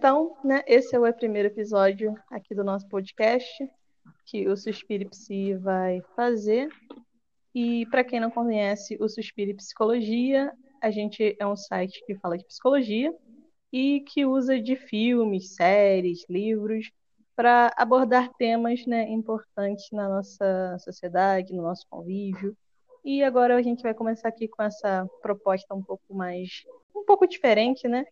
[0.00, 3.70] Então, né, esse é o primeiro episódio aqui do nosso podcast
[4.24, 6.70] que o Suspire Psi vai fazer.
[7.54, 12.38] E para quem não conhece o Suspire Psicologia, a gente é um site que fala
[12.38, 13.14] de psicologia
[13.70, 16.90] e que usa de filmes, séries, livros
[17.36, 22.56] para abordar temas né, importantes na nossa sociedade, no nosso convívio.
[23.04, 26.64] E agora a gente vai começar aqui com essa proposta um pouco mais,
[26.96, 28.06] um pouco diferente, né?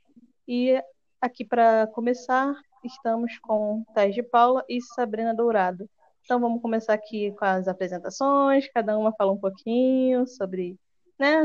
[0.47, 0.79] E
[1.21, 2.55] aqui para começar,
[2.85, 5.89] estamos com Thais de Paula e Sabrina Dourado.
[6.25, 10.77] Então vamos começar aqui com as apresentações, cada uma fala um pouquinho sobre
[11.19, 11.45] né,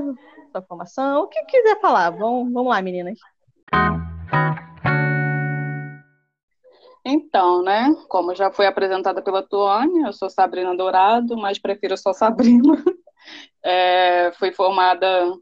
[0.52, 2.12] sua formação, o que quiser falar.
[2.12, 3.17] Vamos, vamos lá, meninas.
[7.05, 12.14] Então, né, como já foi apresentada pela Tuane, eu sou Sabrina Dourado, mas prefiro só
[12.14, 12.62] Sabrina.
[13.66, 15.34] É, fui formada,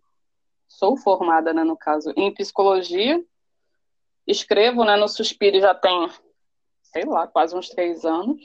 [0.68, 3.20] sou formada, né, no caso, em psicologia.
[4.28, 6.10] Escrevo, né, no Suspiro já tem,
[6.84, 8.42] sei lá, quase uns três anos.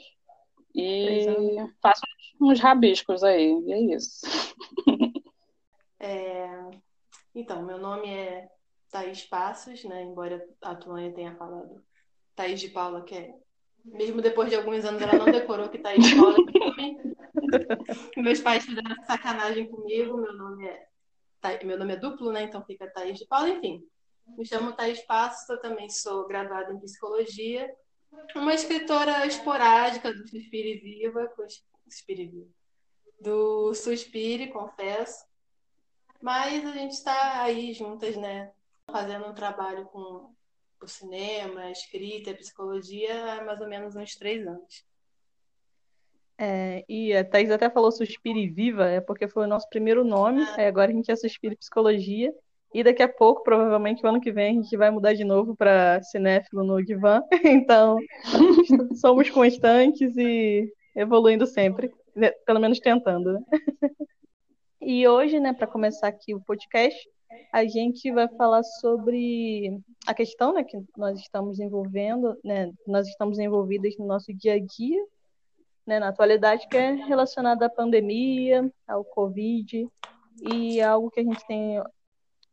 [0.73, 1.73] E anos.
[1.81, 2.01] faço
[2.41, 4.21] uns rabiscos aí, e é isso.
[5.99, 6.47] É,
[7.33, 8.47] então, meu nome é
[8.91, 10.03] Thaís Passos, né?
[10.03, 11.83] Embora a Tuane tenha falado
[12.35, 13.33] Thaís de Paula, que é.
[13.83, 17.17] Mesmo depois de alguns anos, ela não decorou que Thaís de Paula é
[18.21, 20.87] Meus pais fizeram sacanagem comigo, meu nome é.
[21.63, 22.43] Meu nome é duplo, né?
[22.43, 23.83] Então fica Thaís de Paula, enfim.
[24.35, 27.73] Me chamo Thaís Passos, eu também sou graduada em psicologia.
[28.35, 31.31] Uma escritora esporádica do Suspire Viva,
[31.87, 32.49] Suspire Viva,
[33.19, 35.25] do Suspire, confesso.
[36.21, 38.51] Mas a gente está aí juntas, né?
[38.89, 40.33] Fazendo um trabalho com
[40.81, 44.85] o cinema, a escrita, a psicologia há mais ou menos uns três anos.
[46.39, 50.43] É, e a Thais até falou Suspire Viva, é porque foi o nosso primeiro nome,
[50.43, 50.67] ah.
[50.67, 52.31] agora a gente é Suspire Psicologia,
[52.73, 55.55] e daqui a pouco, provavelmente o ano que vem, a gente vai mudar de novo
[55.55, 57.97] para Cinéfilo no Divan, então
[58.95, 63.33] somos constantes e evoluindo sempre, né, pelo menos tentando.
[63.33, 63.41] Né?
[64.81, 66.97] E hoje, né, para começar aqui o podcast,
[67.51, 73.39] a gente vai falar sobre a questão né, que nós estamos envolvendo, né, nós estamos
[73.39, 75.03] envolvidas no nosso dia a dia,
[75.85, 79.87] né, na atualidade, que é relacionada à pandemia, ao Covid,
[80.41, 81.81] e algo que a gente tem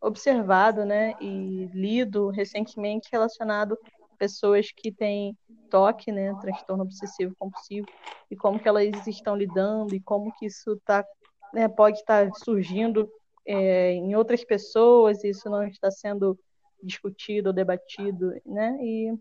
[0.04, 3.78] observado né, e lido recentemente relacionado
[4.12, 5.36] a pessoas que têm
[5.70, 7.86] toque, né, transtorno obsessivo compulsivo,
[8.30, 11.04] e como que elas estão lidando, e como que isso tá,
[11.52, 13.10] né, pode estar surgindo
[13.46, 16.38] é, em outras pessoas, isso não está sendo
[16.82, 18.76] discutido ou debatido, né?
[18.80, 19.12] E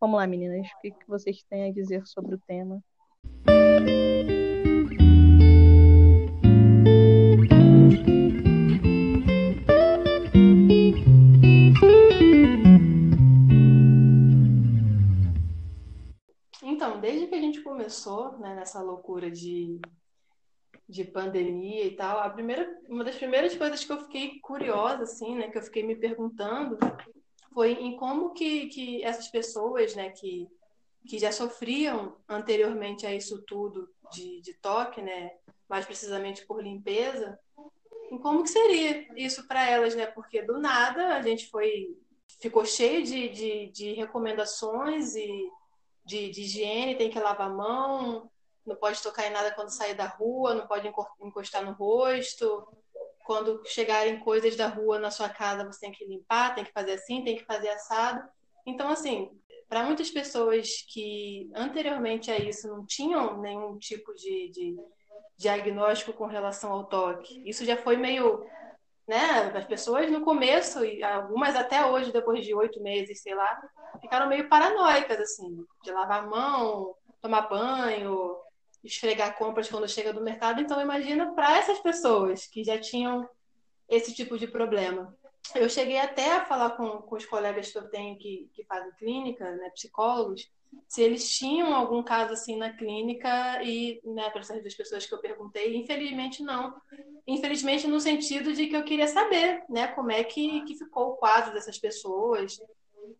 [0.00, 2.82] vamos lá, meninas, o que, que vocês têm a dizer sobre o tema?
[16.78, 19.80] Então, desde que a gente começou né, nessa loucura de
[20.88, 25.34] de pandemia e tal, a primeira, uma das primeiras coisas que eu fiquei curiosa, assim,
[25.34, 26.78] né, que eu fiquei me perguntando,
[27.52, 30.48] foi em como que, que essas pessoas, né, que,
[31.06, 35.32] que já sofriam anteriormente a isso tudo de, de toque, né,
[35.68, 37.38] mais precisamente por limpeza,
[38.10, 41.98] em como que seria isso para elas, né, porque do nada a gente foi,
[42.40, 45.50] ficou cheio de, de, de recomendações e
[46.08, 48.30] de, de higiene, tem que lavar a mão,
[48.66, 52.66] não pode tocar em nada quando sair da rua, não pode encostar no rosto.
[53.26, 56.92] Quando chegarem coisas da rua na sua casa, você tem que limpar, tem que fazer
[56.92, 58.26] assim, tem que fazer assado.
[58.66, 59.30] Então, assim,
[59.68, 64.76] para muitas pessoas que anteriormente a isso não tinham nenhum tipo de, de
[65.36, 68.46] diagnóstico com relação ao toque, isso já foi meio
[69.08, 69.50] né?
[69.54, 73.60] As pessoas no começo, e algumas até hoje, depois de oito meses, sei lá,
[74.00, 78.36] ficaram meio paranoicas, assim, de lavar a mão, tomar banho,
[78.84, 80.60] esfregar compras quando chega do mercado.
[80.60, 83.28] Então, imagina para essas pessoas que já tinham
[83.88, 85.16] esse tipo de problema.
[85.54, 88.92] Eu cheguei até a falar com, com os colegas que eu tenho que, que fazem
[88.98, 90.50] clínica, né, psicólogos,
[90.86, 95.20] se eles tinham algum caso assim na clínica e, né, para duas pessoas que eu
[95.20, 96.74] perguntei, infelizmente não.
[97.26, 101.16] Infelizmente no sentido de que eu queria saber, né, como é que, que ficou o
[101.16, 102.58] quadro dessas pessoas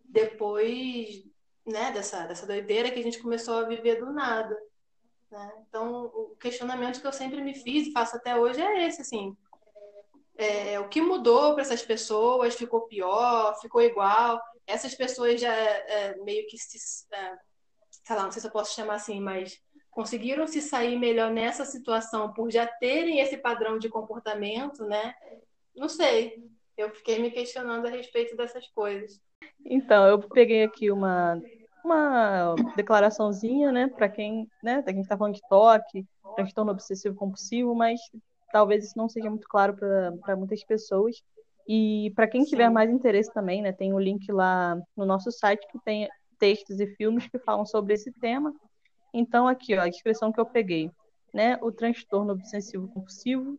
[0.04, 1.24] depois,
[1.66, 4.56] né, dessa, dessa doideira que a gente começou a viver do nada.
[5.30, 5.52] Né?
[5.68, 9.36] Então, o questionamento que eu sempre me fiz e faço até hoje é esse, assim,
[10.38, 12.54] é, o que mudou para essas pessoas?
[12.54, 13.58] Ficou pior?
[13.60, 14.40] Ficou igual?
[14.68, 16.78] Essas pessoas já é, meio que se,
[17.12, 17.38] é,
[18.04, 19.58] sei lá, não sei se eu posso chamar assim, mas
[19.90, 25.14] conseguiram se sair melhor nessa situação por já terem esse padrão de comportamento, né?
[25.74, 26.44] Não sei.
[26.76, 29.20] Eu fiquei me questionando a respeito dessas coisas.
[29.64, 31.40] Então, eu peguei aqui uma,
[31.84, 36.06] uma declaraçãozinha, né, para quem, né, quem está falando de toque,
[36.36, 38.00] transtorno obsessivo compulsivo, mas
[38.52, 41.16] talvez isso não seja muito claro para muitas pessoas.
[41.68, 42.72] E para quem tiver Sim.
[42.72, 46.80] mais interesse também, né, tem o um link lá no nosso site que tem textos
[46.80, 48.54] e filmes que falam sobre esse tema.
[49.12, 50.90] Então, aqui, ó, a descrição que eu peguei.
[51.34, 53.58] Né, o transtorno obsessivo compulsivo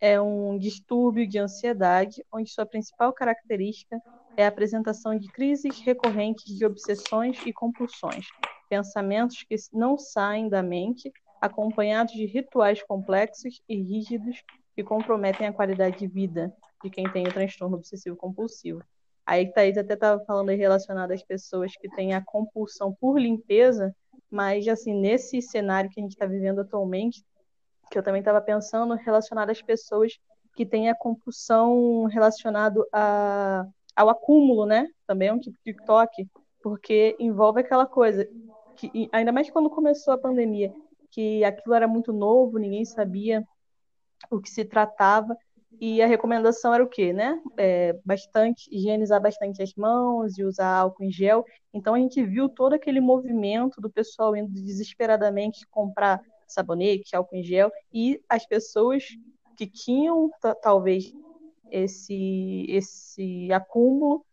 [0.00, 4.00] é um distúrbio de ansiedade, onde sua principal característica
[4.36, 8.24] é a apresentação de crises recorrentes de obsessões e compulsões,
[8.70, 14.44] pensamentos que não saem da mente, acompanhados de rituais complexos e rígidos
[14.76, 18.82] que comprometem a qualidade de vida de quem tem o transtorno obsessivo compulsivo.
[19.26, 23.94] Aí Thaís até estava falando relacionado às pessoas que têm a compulsão por limpeza,
[24.30, 27.22] mas assim, nesse cenário que a gente está vivendo atualmente,
[27.90, 30.18] que eu também estava pensando relacionado às pessoas
[30.54, 34.88] que têm a compulsão relacionado a, ao acúmulo, né?
[35.06, 36.26] Também é um tipo de TikTok,
[36.62, 38.28] porque envolve aquela coisa
[38.76, 40.72] que ainda mais quando começou a pandemia,
[41.10, 43.46] que aquilo era muito novo, ninguém sabia
[44.30, 45.36] o que se tratava
[45.80, 47.40] e a recomendação era o quê, né?
[47.56, 51.44] É, bastante, higienizar bastante as mãos e usar álcool em gel.
[51.72, 57.42] Então a gente viu todo aquele movimento do pessoal indo desesperadamente comprar sabonete, álcool em
[57.42, 59.04] gel, e as pessoas
[59.56, 60.30] que tinham
[60.62, 61.12] talvez
[61.70, 64.24] esse, esse acúmulo,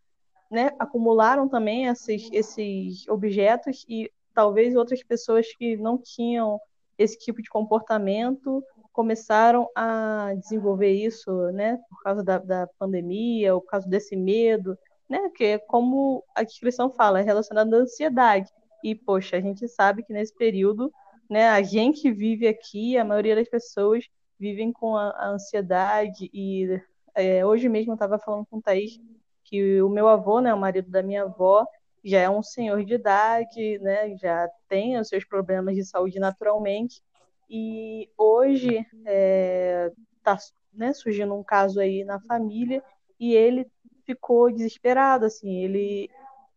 [0.49, 6.59] né, acumularam também esses, esses objetos e talvez outras pessoas que não tinham
[6.97, 8.63] esse tipo de comportamento
[8.95, 14.77] começaram a desenvolver isso, né, por causa da, da pandemia, ou por causa desse medo,
[15.09, 18.49] né, que é como a descrição fala, é relacionado à ansiedade.
[18.81, 20.89] E, poxa, a gente sabe que nesse período,
[21.29, 24.05] né, a gente vive aqui, a maioria das pessoas
[24.39, 26.81] vivem com a, a ansiedade, e
[27.13, 28.97] é, hoje mesmo eu estava falando com o Thaís
[29.43, 31.65] que o meu avô, né, o marido da minha avó,
[32.03, 37.01] já é um senhor de idade, né, já tem os seus problemas de saúde naturalmente,
[37.49, 39.91] e hoje está é,
[40.23, 40.37] tá,
[40.73, 42.83] né, surgindo um caso aí na família
[43.19, 43.67] e ele
[44.05, 46.09] ficou desesperado, assim, ele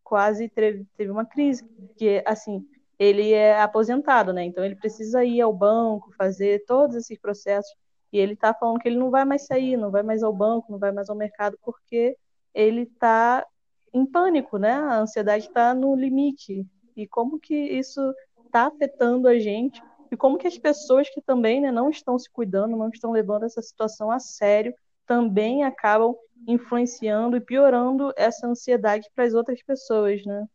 [0.03, 2.67] quase teve, teve uma crise, porque, assim,
[2.99, 7.75] ele é aposentado, né, então ele precisa ir ao banco, fazer todos esses processos,
[8.13, 10.73] e ele está falando que ele não vai mais sair, não vai mais ao banco,
[10.73, 12.17] não vai mais ao mercado, porque
[12.55, 13.47] ele está
[13.93, 18.01] em pânico, né, a ansiedade está no limite, e como que isso
[18.47, 22.31] está afetando a gente e como que as pessoas que também né, não estão se
[22.31, 24.75] cuidando, não estão levando essa situação a sério,
[25.07, 26.15] também acabam
[26.47, 30.47] influenciando e piorando essa ansiedade para as outras pessoas, né?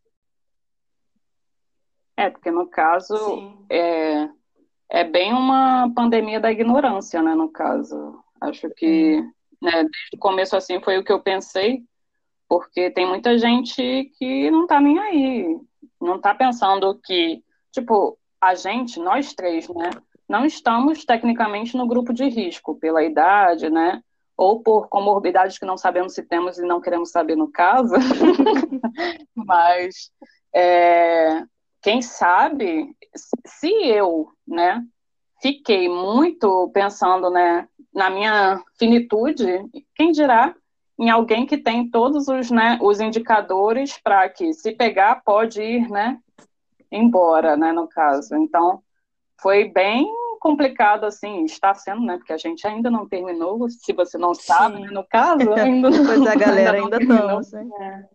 [2.16, 4.28] É, porque no caso é,
[4.88, 7.34] é bem uma pandemia da ignorância, né?
[7.34, 9.20] No caso, acho que
[9.60, 11.82] né, desde o começo assim foi o que eu pensei,
[12.48, 15.58] porque tem muita gente que não tá nem aí,
[16.00, 17.42] não tá pensando que,
[17.72, 19.90] tipo, a gente, nós três, né,
[20.28, 24.02] não estamos tecnicamente no grupo de risco pela idade, né,
[24.36, 27.94] ou por comorbidades que não sabemos se temos e não queremos saber no caso,
[29.34, 30.10] mas
[30.54, 31.42] é,
[31.80, 32.94] quem sabe
[33.46, 34.82] se eu, né,
[35.40, 39.46] fiquei muito pensando, né, na minha finitude,
[39.94, 40.54] quem dirá
[40.98, 45.88] em alguém que tem todos os, né, os indicadores para que se pegar pode ir,
[45.88, 46.18] né,
[46.94, 48.36] embora, né, no caso.
[48.36, 48.82] Então,
[49.40, 50.08] foi bem
[50.40, 54.80] complicado, assim, está sendo, né, porque a gente ainda não terminou, se você não sabe,
[54.80, 58.08] né, no caso, ainda não, pois a galera ainda estamos, é.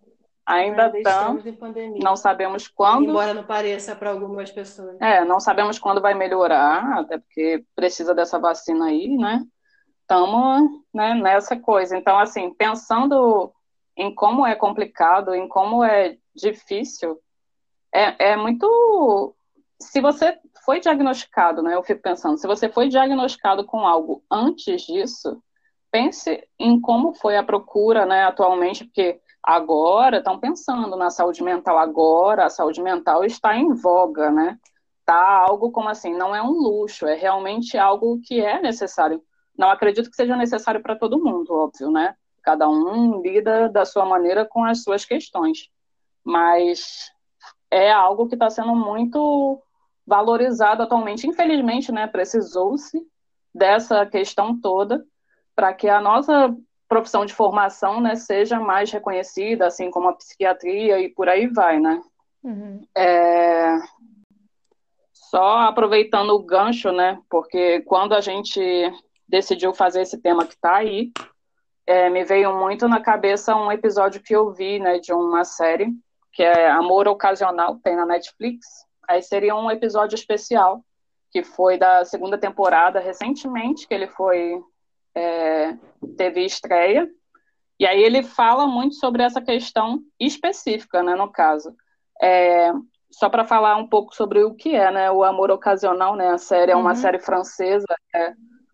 [0.46, 1.44] Ainda estamos,
[2.02, 3.10] não sabemos quando.
[3.10, 5.00] Embora não pareça para algumas pessoas.
[5.00, 9.46] É, não sabemos quando vai melhorar, até porque precisa dessa vacina aí, né?
[10.02, 11.96] Estamos né, nessa coisa.
[11.96, 13.54] Então, assim, pensando
[13.96, 17.20] em como é complicado, em como é difícil,
[17.94, 19.36] é, é muito.
[19.80, 21.76] Se você foi diagnosticado, né?
[21.76, 25.42] Eu fico pensando, se você foi diagnosticado com algo antes disso,
[25.92, 31.78] pense em como foi a procura, né, atualmente, porque agora estão pensando na saúde mental
[31.78, 34.58] agora, a saúde mental está em voga, né?
[35.06, 39.24] Tá algo como assim, não é um luxo, é realmente algo que é necessário.
[39.58, 42.16] Não acredito que seja necessário para todo mundo, óbvio, né?
[42.44, 45.70] Cada um lida da sua maneira com as suas questões.
[46.24, 47.12] Mas
[47.72, 49.62] é algo que está sendo muito
[50.06, 51.28] valorizado atualmente.
[51.28, 53.00] Infelizmente, né, precisou-se
[53.54, 55.06] dessa questão toda
[55.56, 56.56] para que a nossa
[56.88, 61.80] profissão de formação né, seja mais reconhecida, assim como a psiquiatria e por aí vai,
[61.80, 62.02] né?
[62.44, 62.82] Uhum.
[62.98, 63.78] É...
[65.14, 67.20] Só aproveitando o gancho, né?
[67.30, 68.60] Porque quando a gente
[69.28, 71.12] decidiu fazer esse tema que está aí,
[71.86, 75.88] é, me veio muito na cabeça um episódio que eu vi, né, de uma série,
[76.32, 78.66] que é Amor Ocasional, tem na Netflix.
[79.08, 80.84] Aí seria um episódio especial,
[81.32, 84.62] que foi da segunda temporada, recentemente, que ele foi,
[85.16, 85.76] é,
[86.18, 87.10] teve estreia.
[87.80, 91.74] E aí ele fala muito sobre essa questão específica, né, no caso.
[92.22, 92.72] É,
[93.12, 96.38] só para falar um pouco sobre o que é, né, o Amor Ocasional, né, a
[96.38, 96.96] série é uma uhum.
[96.96, 98.34] série francesa, é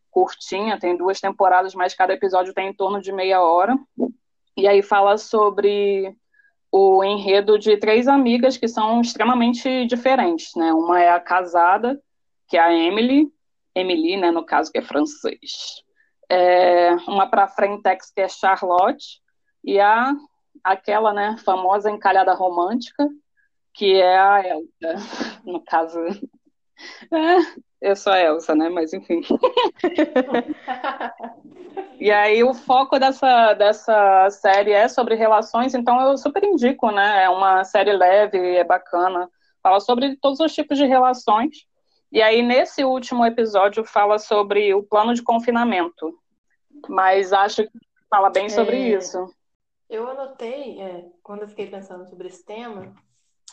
[0.09, 3.77] curtinha, tem duas temporadas, mas cada episódio tem em torno de meia hora.
[4.57, 6.15] E aí fala sobre
[6.77, 10.73] o enredo de três amigas que são extremamente diferentes, né?
[10.73, 11.97] Uma é a casada,
[12.49, 13.31] que é a Emily,
[13.73, 15.81] Emily, né, no caso, que é francês.
[16.29, 19.21] É, uma para Frentex, que é Charlotte,
[19.63, 20.13] e a
[20.61, 23.07] aquela, né, famosa encalhada romântica,
[23.73, 24.67] que é a Elsa,
[25.45, 25.97] no caso.
[27.09, 28.67] É, eu sou a Elsa, né?
[28.67, 29.21] Mas enfim.
[31.99, 37.23] e aí o foco dessa, dessa série é sobre relações, então eu super indico, né?
[37.23, 39.29] É uma série leve, é bacana.
[39.61, 41.65] Fala sobre todos os tipos de relações.
[42.11, 46.17] E aí, nesse último episódio, fala sobre o plano de confinamento.
[46.87, 49.27] Mas acho que fala bem sobre é, isso.
[49.89, 52.93] Eu anotei, é, quando eu fiquei pensando sobre esse tema,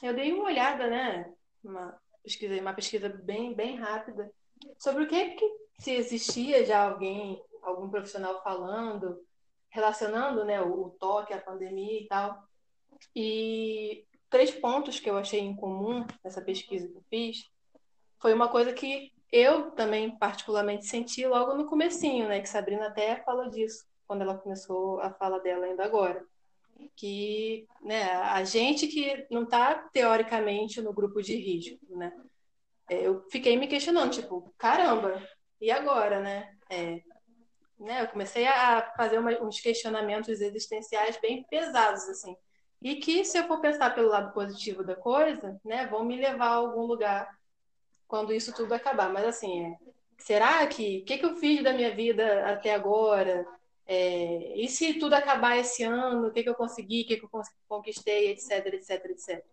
[0.02, 1.32] eu dei uma olhada, né?
[1.64, 4.30] Uma, pesquisei uma pesquisa bem, bem rápida
[4.78, 5.44] sobre o que, que
[5.78, 9.20] se existia já alguém, algum profissional falando,
[9.70, 12.42] relacionando né, o, toque, a pandemia e tal.
[13.14, 17.50] E três pontos que eu achei em comum nessa pesquisa que eu fiz
[18.20, 22.40] foi uma coisa que eu também particularmente senti logo no comecinho, né?
[22.40, 26.24] Que Sabrina até falou disso quando ela começou a fala dela ainda agora
[26.96, 32.12] que né, a gente que não está teoricamente no grupo de risco, né?
[32.88, 35.22] É, eu fiquei me questionando, tipo, caramba,
[35.60, 36.54] e agora, né?
[36.68, 37.00] É,
[37.82, 42.36] né eu comecei a fazer uma, uns questionamentos existenciais bem pesados, assim,
[42.82, 46.48] e que se eu for pensar pelo lado positivo da coisa, né, vão me levar
[46.48, 47.28] a algum lugar
[48.08, 49.08] quando isso tudo acabar.
[49.10, 49.76] Mas assim, é,
[50.18, 53.46] será que o que, que eu fiz da minha vida até agora?
[53.86, 57.24] É, e se tudo acabar esse ano, o que, que eu consegui, o que, que
[57.24, 57.30] eu
[57.68, 59.44] conquistei, etc, etc, etc.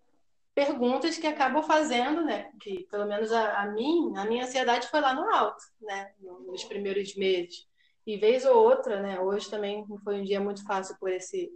[0.53, 2.51] Perguntas que acabam fazendo, né?
[2.59, 6.11] Que pelo menos a, a mim, a minha ansiedade foi lá no alto, né?
[6.19, 7.68] Nos primeiros meses.
[8.09, 9.19] E vez ou outra, né?
[9.19, 11.47] Hoje também foi um dia muito fácil por esse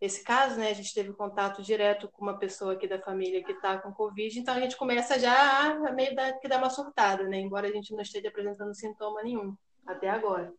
[0.00, 0.70] esse caso, né?
[0.70, 4.38] A gente teve contato direto com uma pessoa aqui da família que está com Covid,
[4.38, 7.38] então a gente começa já a meio da, que dar uma surtada, né?
[7.40, 9.54] Embora a gente não esteja apresentando sintoma nenhum
[9.86, 10.50] até agora.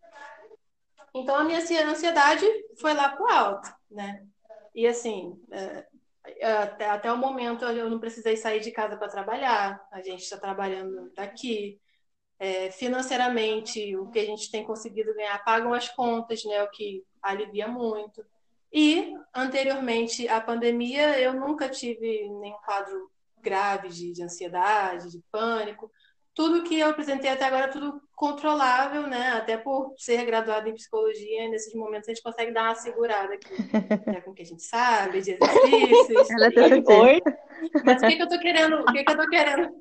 [1.16, 2.46] Então a minha ansiedade
[2.80, 4.24] foi lá pro alto, né?
[4.76, 5.88] E assim, é,
[6.26, 10.22] é, até, até o momento eu não precisei sair de casa para trabalhar, a gente
[10.22, 11.82] está trabalhando daqui.
[12.40, 16.62] É, financeiramente, o que a gente tem conseguido ganhar pagam as contas, né?
[16.64, 18.24] O que alivia muito.
[18.72, 23.10] E, anteriormente à pandemia, eu nunca tive nenhum quadro
[23.42, 25.90] grave de, de ansiedade, de pânico
[26.38, 29.30] tudo que eu apresentei até agora é tudo controlável, né?
[29.30, 33.50] Até por ser graduado em psicologia, nesses momentos a gente consegue dar uma segurada aqui,
[34.06, 34.22] né?
[34.22, 36.30] com o que a gente sabe, de exercícios.
[36.30, 37.22] Ela é Oi.
[37.84, 38.76] Mas o que, que eu tô querendo?
[38.82, 39.72] O que, que eu tô querendo?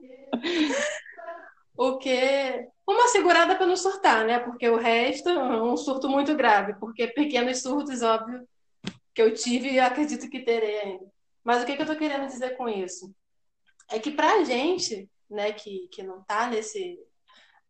[1.77, 4.39] O que uma segurada para não surtar, né?
[4.39, 8.47] Porque o resto um surto muito grave, porque pequenos surtos, óbvio,
[9.15, 11.07] que eu tive e acredito que terei ainda.
[11.45, 13.15] Mas o que, que eu tô querendo dizer com isso?
[13.91, 16.99] É que pra gente né, que, que não está nesse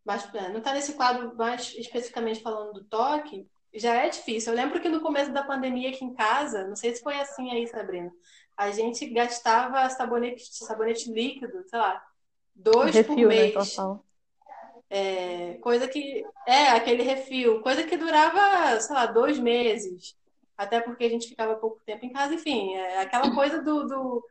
[0.05, 3.45] mas, é, não está nesse quadro mais especificamente falando do toque,
[3.75, 4.53] já é difícil.
[4.53, 7.51] Eu lembro que no começo da pandemia aqui em casa, não sei se foi assim
[7.51, 8.13] aí, Sabrina,
[8.57, 12.01] a gente gastava sabonete, sabonete líquido, sei lá,
[12.57, 13.77] dois refil, por né, mês.
[13.77, 13.99] Né,
[14.89, 16.25] é, coisa que.
[16.47, 20.17] É, aquele refil, coisa que durava, sei lá, dois meses.
[20.57, 24.25] Até porque a gente ficava pouco tempo em casa, enfim, é aquela coisa do, do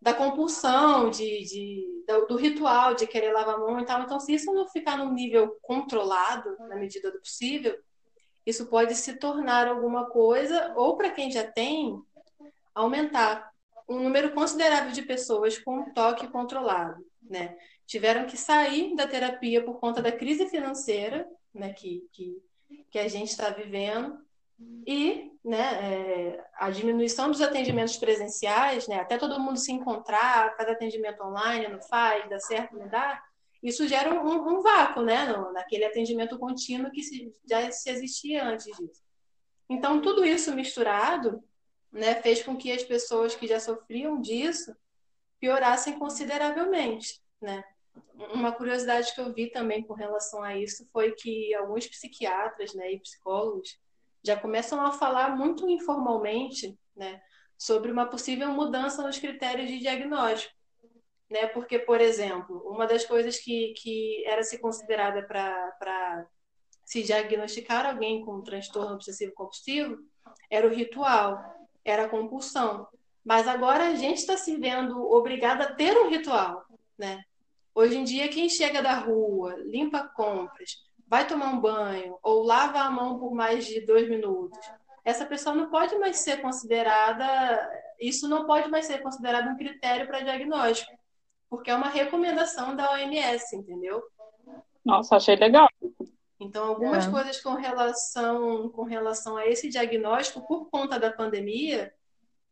[0.00, 4.02] da compulsão, de, de do, do, ritual de querer lavar a mão e tal.
[4.02, 7.76] Então, se isso não ficar num nível controlado, na medida do possível,
[8.46, 12.00] isso pode se tornar alguma coisa, ou para quem já tem,
[12.74, 13.50] aumentar
[13.88, 17.56] um número considerável de pessoas com toque controlado, né?
[17.86, 22.42] Tiveram que sair da terapia por conta da crise financeira, né, que, que,
[22.90, 24.18] que a gente está vivendo,
[24.86, 30.72] e né, é, a diminuição dos atendimentos presenciais, né, até todo mundo se encontrar, cada
[30.72, 33.22] atendimento online não faz, dá certo, não dá,
[33.62, 38.44] isso gera um, um vácuo né, no, naquele atendimento contínuo que se, já se existia
[38.44, 39.02] antes disso.
[39.68, 41.42] Então, tudo isso misturado
[41.92, 44.74] né, fez com que as pessoas que já sofriam disso
[45.40, 47.20] piorassem consideravelmente.
[47.40, 47.62] Né?
[48.32, 52.92] Uma curiosidade que eu vi também com relação a isso foi que alguns psiquiatras né,
[52.92, 53.78] e psicólogos
[54.24, 57.20] já começam a falar muito informalmente, né,
[57.56, 60.54] sobre uma possível mudança nos critérios de diagnóstico.
[61.30, 61.46] Né?
[61.48, 66.26] Porque, por exemplo, uma das coisas que, que era se considerada para
[66.84, 69.98] se diagnosticar alguém com um transtorno obsessivo compulsivo
[70.50, 71.38] era o ritual,
[71.84, 72.88] era a compulsão.
[73.28, 76.64] Mas agora a gente está se vendo obrigada a ter um ritual,
[76.96, 77.22] né?
[77.74, 82.78] Hoje em dia, quem chega da rua, limpa compras, vai tomar um banho ou lava
[82.78, 84.58] a mão por mais de dois minutos,
[85.04, 87.70] essa pessoa não pode mais ser considerada,
[88.00, 90.90] isso não pode mais ser considerado um critério para diagnóstico,
[91.50, 94.02] porque é uma recomendação da OMS, entendeu?
[94.82, 95.68] Nossa, achei legal.
[96.40, 97.10] Então, algumas é.
[97.10, 101.92] coisas com relação, com relação a esse diagnóstico, por conta da pandemia,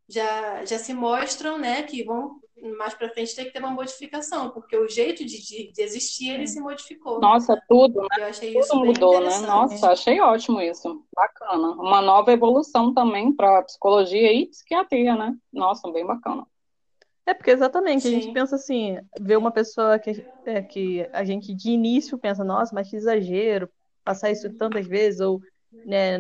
[0.09, 2.41] já, já se mostram né, que vão
[2.79, 6.31] mais para frente ter que ter uma modificação, porque o jeito de, de, de existir
[6.31, 7.21] ele se modificou.
[7.21, 8.09] Nossa, tudo, né?
[8.19, 9.39] Eu achei tudo isso mudou, né?
[9.41, 11.05] Nossa, achei ótimo isso.
[11.15, 11.73] Bacana.
[11.73, 15.37] Uma nova evolução também para psicologia e psiquiatria, né?
[15.53, 16.47] Nossa, bem bacana.
[17.27, 18.09] É porque exatamente, Sim.
[18.09, 22.45] a gente pensa assim, ver uma pessoa que, é, que a gente de início pensa,
[22.45, 23.69] nossa, mas que exagero,
[24.05, 25.41] passar isso tantas vezes, ou
[25.85, 26.17] né,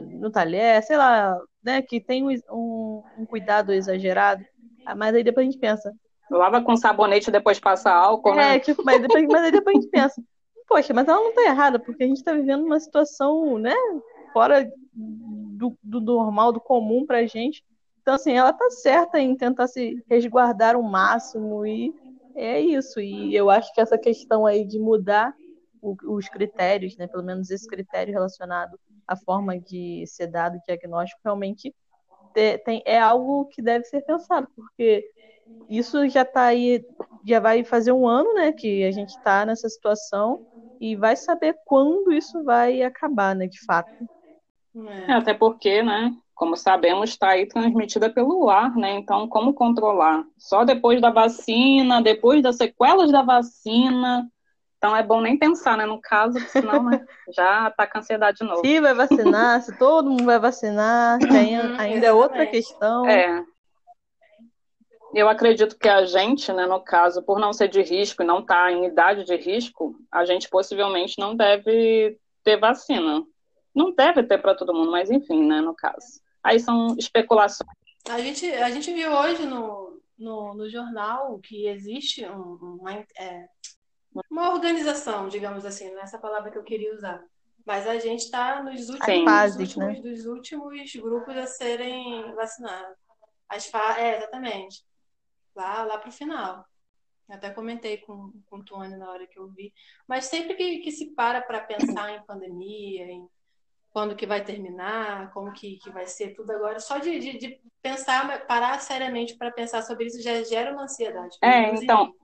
[0.00, 1.36] no talher, sei lá,
[1.68, 4.42] né, que tem um, um cuidado exagerado.
[4.86, 5.92] Ah, mas aí depois a gente pensa.
[6.30, 8.56] Lava com sabonete e depois passa álcool, né?
[8.56, 10.22] É, tipo, mas, depois, mas aí depois a gente pensa,
[10.66, 13.74] poxa, mas ela não tá errada, porque a gente tá vivendo uma situação, né,
[14.32, 17.62] fora do, do normal, do comum pra gente.
[18.00, 21.94] Então, assim, ela tá certa em tentar se resguardar o máximo e
[22.34, 22.98] é isso.
[22.98, 25.34] E eu acho que essa questão aí de mudar
[25.82, 31.20] os critérios, né, pelo menos esse critério relacionado à forma de ser dado o diagnóstico,
[31.24, 31.74] realmente
[32.64, 35.04] tem, é algo que deve ser pensado, porque
[35.68, 36.84] isso já está aí,
[37.26, 40.46] já vai fazer um ano, né, que a gente está nessa situação
[40.80, 43.90] e vai saber quando isso vai acabar, né, de fato.
[45.08, 48.92] É, até porque, né, como sabemos, está aí transmitida pelo ar, né?
[48.92, 50.24] Então, como controlar?
[50.38, 54.30] Só depois da vacina, depois das sequelas da vacina,
[54.78, 58.44] então é bom nem pensar, né, no caso, senão né, já tá com ansiedade de
[58.44, 58.60] novo.
[58.64, 63.04] Se vai vacinar, se todo mundo vai vacinar, tem, uhum, ainda é outra questão.
[63.06, 63.44] É.
[65.12, 68.38] Eu acredito que a gente, né, no caso, por não ser de risco e não
[68.38, 73.24] estar tá em idade de risco, a gente possivelmente não deve ter vacina.
[73.74, 76.20] Não deve ter para todo mundo, mas enfim, né, no caso.
[76.42, 77.68] Aí são especulações.
[78.08, 83.48] A gente, a gente viu hoje no, no, no jornal que existe um, uma, é,
[84.30, 87.22] uma organização, digamos assim, não é essa palavra que eu queria usar.
[87.64, 90.10] Mas a gente está nos últimos, fases, últimos né?
[90.10, 92.96] dos últimos grupos a serem vacinados.
[93.48, 94.00] As fa...
[94.00, 94.84] É, exatamente.
[95.54, 96.64] Lá, lá para o final.
[97.28, 99.72] Eu até comentei com, com o Tony na hora que eu vi.
[100.06, 103.28] Mas sempre que, que se para para pensar em pandemia, em
[103.90, 107.60] quando que vai terminar, como que, que vai ser tudo agora, só de, de, de
[107.82, 111.36] pensar, parar seriamente para pensar sobre isso já gera uma ansiedade.
[111.42, 112.14] É, então,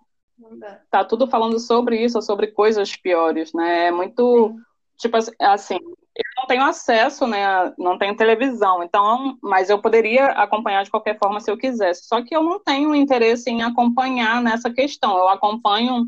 [0.91, 3.87] Tá tudo falando sobre isso, sobre coisas piores, né?
[3.87, 4.63] É muito, Sim.
[4.99, 5.79] tipo assim,
[6.17, 7.73] eu não tenho acesso, né?
[7.79, 12.07] Não tenho televisão, então, mas eu poderia acompanhar de qualquer forma se eu quisesse.
[12.07, 15.17] Só que eu não tenho interesse em acompanhar nessa questão.
[15.17, 16.07] Eu acompanho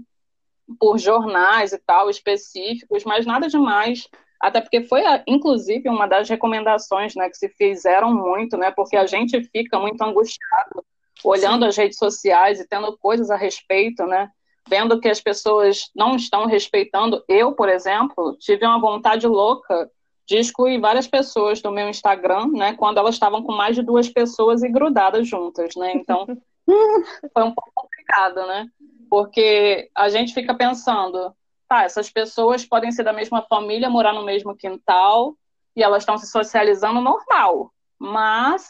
[0.79, 4.09] por jornais e tal específicos, mas nada demais.
[4.41, 8.71] Até porque foi, inclusive, uma das recomendações, né, que se fizeram muito, né?
[8.71, 10.85] Porque a gente fica muito angustiado
[11.25, 11.69] olhando Sim.
[11.69, 14.31] as redes sociais e tendo coisas a respeito, né?
[14.69, 17.23] Vendo que as pessoas não estão respeitando.
[17.29, 19.91] Eu, por exemplo, tive uma vontade louca
[20.27, 22.75] de excluir várias pessoas do meu Instagram, né?
[22.75, 25.93] Quando elas estavam com mais de duas pessoas e grudadas juntas, né?
[25.95, 26.27] Então,
[27.33, 28.67] foi um pouco complicado, né?
[29.09, 31.33] Porque a gente fica pensando,
[31.69, 35.37] tá, essas pessoas podem ser da mesma família, morar no mesmo quintal,
[35.77, 37.73] e elas estão se socializando normal.
[37.99, 38.69] Mas,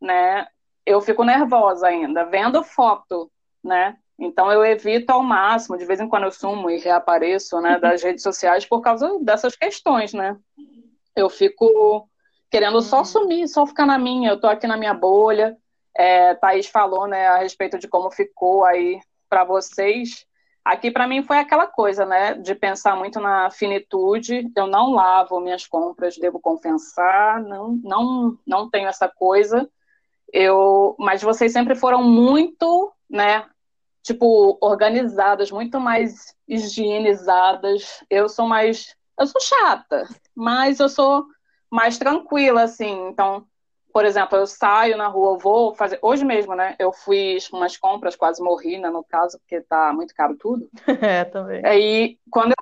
[0.00, 0.46] né,
[0.88, 3.30] eu fico nervosa ainda, vendo foto,
[3.62, 3.96] né?
[4.18, 8.02] Então eu evito ao máximo, de vez em quando eu sumo e reapareço, né, das
[8.02, 10.36] redes sociais por causa dessas questões, né?
[11.14, 12.08] Eu fico
[12.50, 13.04] querendo só uhum.
[13.04, 15.56] sumir, só ficar na minha, eu tô aqui na minha bolha.
[15.96, 20.26] É, Thaís falou, né, a respeito de como ficou aí para vocês.
[20.64, 24.50] Aqui para mim foi aquela coisa, né, de pensar muito na finitude.
[24.56, 29.68] Eu não lavo minhas compras, devo confessar, não, não, não tenho essa coisa.
[30.32, 33.46] Eu, mas vocês sempre foram muito, né,
[34.02, 38.02] tipo, organizadas, muito mais higienizadas.
[38.10, 41.26] Eu sou mais, eu sou chata, mas eu sou
[41.70, 43.08] mais tranquila, assim.
[43.08, 43.46] Então,
[43.92, 45.98] por exemplo, eu saio na rua, eu vou fazer.
[46.02, 46.76] Hoje mesmo, né?
[46.78, 48.90] Eu fiz umas compras, quase morri, né?
[48.90, 50.68] No caso, porque tá muito caro tudo.
[51.02, 51.64] É, também.
[51.64, 52.58] Aí, quando eu,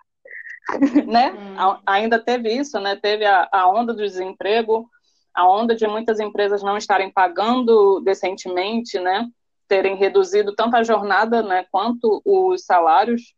[1.06, 1.32] né?
[1.32, 1.78] Hum.
[1.86, 2.96] Ainda teve isso, né?
[2.96, 4.88] Teve a, a onda do desemprego,
[5.36, 9.28] a onda de muitas empresas não estarem pagando decentemente, né?
[9.68, 13.34] Terem reduzido tanto a jornada, né, quanto os salários.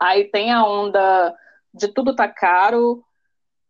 [0.00, 1.34] Aí tem a onda
[1.72, 3.04] de tudo tá caro,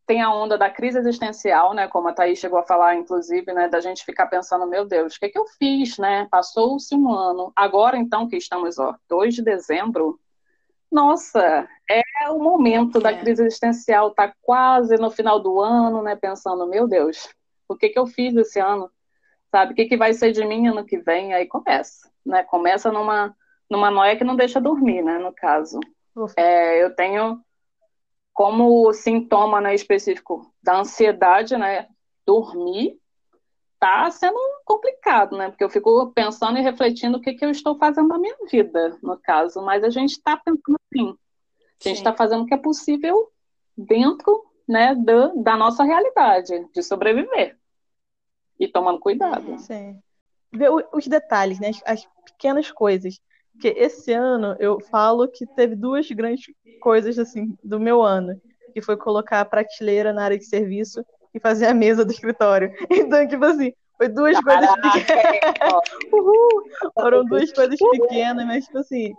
[0.07, 3.69] tem a onda da crise existencial, né, como a Thaís chegou a falar, inclusive, né,
[3.69, 6.27] da gente ficar pensando, meu Deus, o que, é que eu fiz, né?
[6.31, 10.19] Passou-se um ano, agora então que estamos, ó, 2 de dezembro,
[10.91, 13.21] nossa, é o momento da é.
[13.21, 17.29] crise existencial, tá quase no final do ano, né, pensando, meu Deus,
[17.69, 18.91] o que, que eu fiz esse ano?
[19.51, 21.33] Sabe, o que, que vai ser de mim ano que vem?
[21.33, 23.35] Aí começa, né, começa numa,
[23.71, 25.79] numa noia que não deixa dormir, né, no caso.
[26.37, 27.41] É, eu tenho
[28.33, 31.89] como sintoma né, específico da ansiedade, né,
[32.27, 32.99] dormir,
[33.79, 35.49] tá sendo complicado, né?
[35.49, 38.99] Porque eu fico pensando e refletindo o que, que eu estou fazendo na minha vida,
[39.03, 39.63] no caso.
[39.63, 41.17] Mas a gente está pensando assim.
[41.81, 43.31] A gente está fazendo o que é possível
[43.77, 47.57] dentro né, da, da nossa realidade, de sobreviver.
[48.59, 49.53] E tomando cuidado.
[49.53, 49.59] Uhum.
[49.59, 50.01] Sim.
[50.53, 51.71] Ver os detalhes, né?
[51.87, 53.21] As pequenas coisas.
[53.53, 58.41] Porque esse ano eu falo que teve duas grandes coisas assim do meu ano,
[58.73, 62.73] que foi colocar a prateleira na área de serviço e fazer a mesa do escritório.
[62.91, 65.55] Então, tipo assim, foi duas Caraca, coisas pequenas.
[66.13, 66.63] Uhul!
[66.95, 69.13] Foram duas coisas pequenas, mas tipo assim,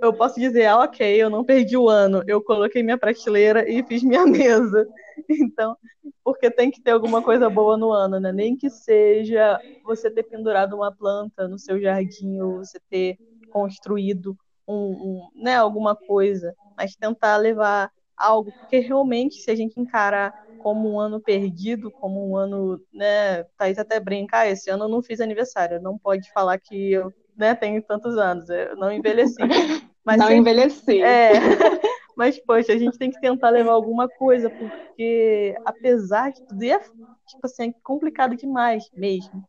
[0.00, 3.82] eu posso dizer, ah, ok, eu não perdi o ano, eu coloquei minha prateleira e
[3.82, 4.86] fiz minha mesa.
[5.28, 5.76] Então,
[6.22, 8.32] porque tem que ter alguma coisa boa no ano, né?
[8.32, 13.18] Nem que seja você ter pendurado uma planta no seu jardim, ou você ter
[13.50, 14.36] construído
[14.66, 20.32] um, um, né, alguma coisa, mas tentar levar algo, porque realmente, se a gente encarar
[20.58, 24.88] como um ano perdido, como um ano, né, Thaís até brincar, ah, esse ano eu
[24.88, 29.36] não fiz aniversário, não pode falar que eu né, tenho tantos anos, eu não envelheci.
[30.04, 31.02] Mas não envelheci.
[31.02, 31.32] É,
[32.16, 36.78] Mas, poxa, a gente tem que tentar levar alguma coisa, porque apesar de tudo, é,
[36.78, 39.44] tipo assim, é complicado demais mesmo.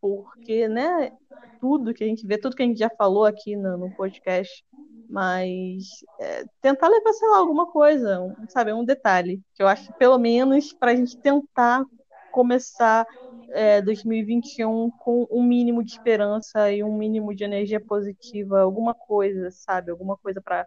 [0.00, 1.12] Porque, né,
[1.60, 4.64] tudo que a gente vê, tudo que a gente já falou aqui no, no podcast,
[5.08, 5.84] mas
[6.20, 10.18] é, tentar levar, sei lá, alguma coisa, um, sabe, um detalhe, que eu acho, pelo
[10.18, 11.84] menos, para a gente tentar
[12.32, 13.06] começar
[13.50, 19.50] é, 2021 com um mínimo de esperança e um mínimo de energia positiva, alguma coisa,
[19.50, 20.66] sabe, alguma coisa para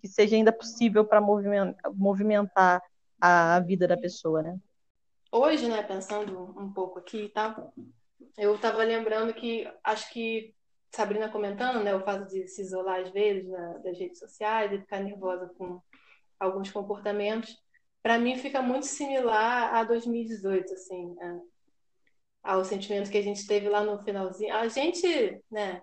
[0.00, 2.82] que seja ainda possível para movimentar
[3.20, 4.58] a vida da pessoa, né?
[5.32, 7.70] Hoje, né, pensando um pouco aqui, tá?
[8.36, 10.54] Eu estava lembrando que acho que
[10.90, 14.78] Sabrina comentando, né, o fato de se isolar às vezes na, das redes sociais e
[14.78, 15.80] ficar nervosa com
[16.38, 17.56] alguns comportamentos,
[18.02, 23.68] para mim fica muito similar a 2018, assim, a, ao sentimento que a gente teve
[23.68, 24.54] lá no finalzinho.
[24.54, 25.82] A gente, né,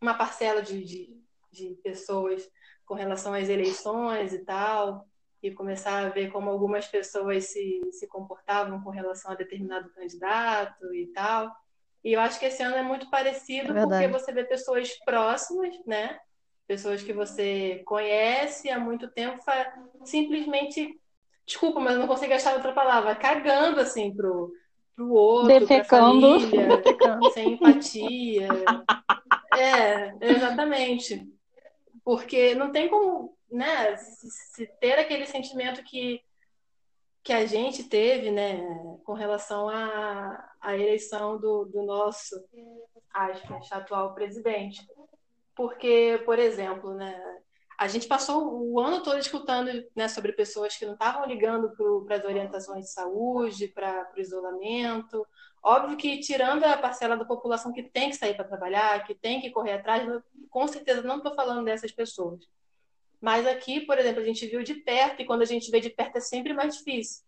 [0.00, 1.20] uma parcela de, de,
[1.52, 2.50] de pessoas
[2.84, 5.06] com relação às eleições e tal,
[5.42, 10.94] e começar a ver como algumas pessoas se, se comportavam com relação a determinado candidato
[10.94, 11.54] e tal.
[12.04, 15.74] E eu acho que esse ano é muito parecido é porque você vê pessoas próximas,
[15.86, 16.18] né?
[16.66, 19.42] Pessoas que você conhece há muito tempo,
[20.04, 20.98] simplesmente,
[21.46, 24.52] desculpa, mas eu não consigo achar outra palavra, cagando assim pro,
[24.94, 26.68] pro outro, defecando, família,
[27.32, 28.48] sem empatia.
[29.56, 31.34] É, exatamente
[32.04, 36.20] porque não tem como né, se ter aquele sentimento que,
[37.24, 38.60] que a gente teve né,
[39.04, 42.36] com relação à, à eleição do, do nosso
[43.12, 44.86] aspas, atual presidente.
[45.56, 47.18] Porque, por exemplo, né,
[47.78, 52.16] a gente passou o ano todo escutando né, sobre pessoas que não estavam ligando para
[52.16, 55.26] as orientações de saúde, para o isolamento,
[55.64, 59.40] Óbvio que, tirando a parcela da população que tem que sair para trabalhar, que tem
[59.40, 60.06] que correr atrás,
[60.50, 62.46] com certeza não estou falando dessas pessoas.
[63.24, 65.88] Mas aqui, por exemplo, a gente viu de perto, e quando a gente vê de
[65.88, 67.24] perto é sempre mais difícil.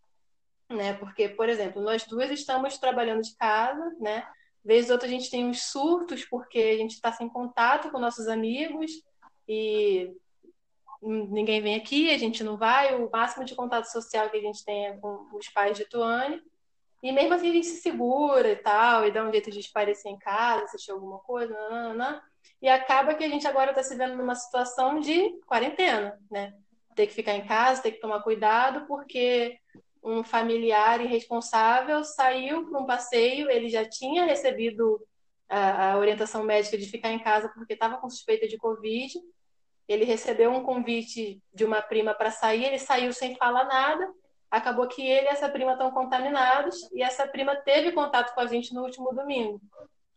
[0.69, 0.93] Né?
[0.93, 4.29] Porque, por exemplo, nós duas estamos trabalhando de casa, né?
[4.63, 7.99] Vez ou outra a gente tem uns surtos porque a gente está sem contato com
[7.99, 8.91] nossos amigos
[9.49, 10.13] e
[11.01, 12.95] ninguém vem aqui, a gente não vai.
[12.95, 16.43] O máximo de contato social que a gente tem é com os pais de Tuane.
[17.03, 20.13] E mesmo assim a gente se segura e tal, e dá um jeito de esparecer
[20.13, 22.23] em casa, assistir alguma coisa, nanana,
[22.61, 26.55] e acaba que a gente agora está se vendo numa situação de quarentena, né?
[26.95, 29.59] Ter que ficar em casa, ter que tomar cuidado, porque
[30.03, 35.01] um familiar irresponsável saiu para um passeio, ele já tinha recebido
[35.49, 39.13] a, a orientação médica de ficar em casa porque estava com suspeita de Covid.
[39.89, 44.09] Ele recebeu um convite de uma prima para sair, ele saiu sem falar nada
[44.51, 48.47] acabou que ele e essa prima estão contaminados e essa prima teve contato com a
[48.47, 49.61] gente no último domingo.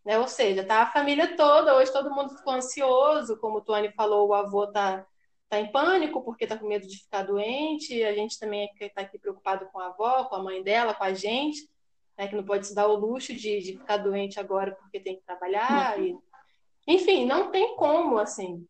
[0.05, 0.17] Né?
[0.17, 4.29] Ou seja, tá a família toda, hoje todo mundo ficou ansioso, como o Tony falou,
[4.29, 5.05] o avô tá,
[5.49, 9.19] tá em pânico porque está com medo de ficar doente, a gente também está aqui
[9.19, 11.69] preocupado com a avó, com a mãe dela, com a gente,
[12.17, 15.17] né, que não pode se dar o luxo de, de ficar doente agora porque tem
[15.17, 15.97] que trabalhar.
[15.97, 16.05] Uhum.
[16.05, 16.93] E...
[16.93, 18.65] Enfim, não tem como, assim,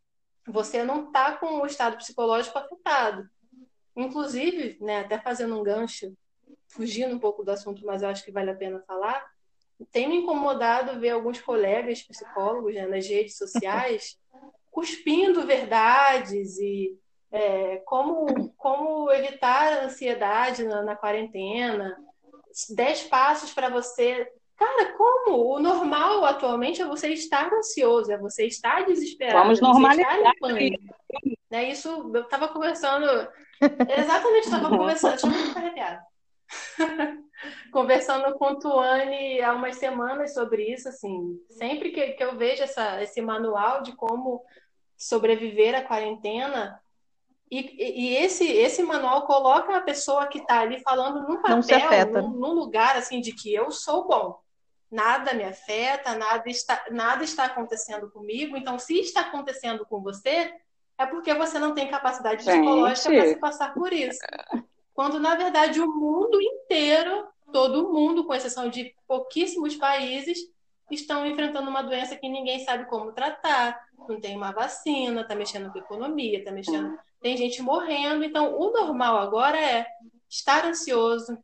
[0.47, 3.29] você não está com o estado psicológico afetado.
[3.95, 6.15] Inclusive, né, até fazendo um gancho,
[6.67, 9.25] fugindo um pouco do assunto, mas eu acho que vale a pena falar,
[9.85, 14.17] tem me incomodado ver alguns colegas psicólogos né, nas redes sociais
[14.71, 16.97] cuspindo verdades e
[17.31, 21.95] é, como, como evitar a ansiedade na, na quarentena,
[22.69, 24.27] dez passos para você.
[24.57, 25.55] Cara, como?
[25.55, 29.43] O normal atualmente é você estar ansioso, é você estar desesperado.
[29.43, 30.17] Vamos normalizar.
[31.49, 31.69] Né?
[31.69, 33.05] Isso, eu estava conversando.
[33.97, 35.11] Exatamente, estava conversando.
[35.11, 36.01] Deixa eu ficar arrepiada.
[37.71, 43.01] conversando com Tuane há umas semanas sobre isso, assim, sempre que, que eu vejo essa,
[43.01, 44.43] esse manual de como
[44.97, 46.81] sobreviver à quarentena,
[47.51, 52.29] e, e esse, esse manual coloca a pessoa que está ali falando num papel, num,
[52.29, 54.39] num, lugar assim de que eu sou bom.
[54.91, 58.55] Nada me afeta, nada está, nada está acontecendo comigo.
[58.55, 60.53] Então, se está acontecendo com você,
[60.97, 64.19] é porque você não tem capacidade psicológica para se passar por isso.
[64.99, 70.37] Quando, na verdade, o mundo inteiro, todo mundo, com exceção de pouquíssimos países,
[70.91, 75.71] estão enfrentando uma doença que ninguém sabe como tratar, não tem uma vacina, está mexendo
[75.71, 76.99] com a economia, está mexendo.
[77.21, 78.25] Tem gente morrendo.
[78.25, 79.87] Então, o normal agora é
[80.29, 81.37] estar ansioso,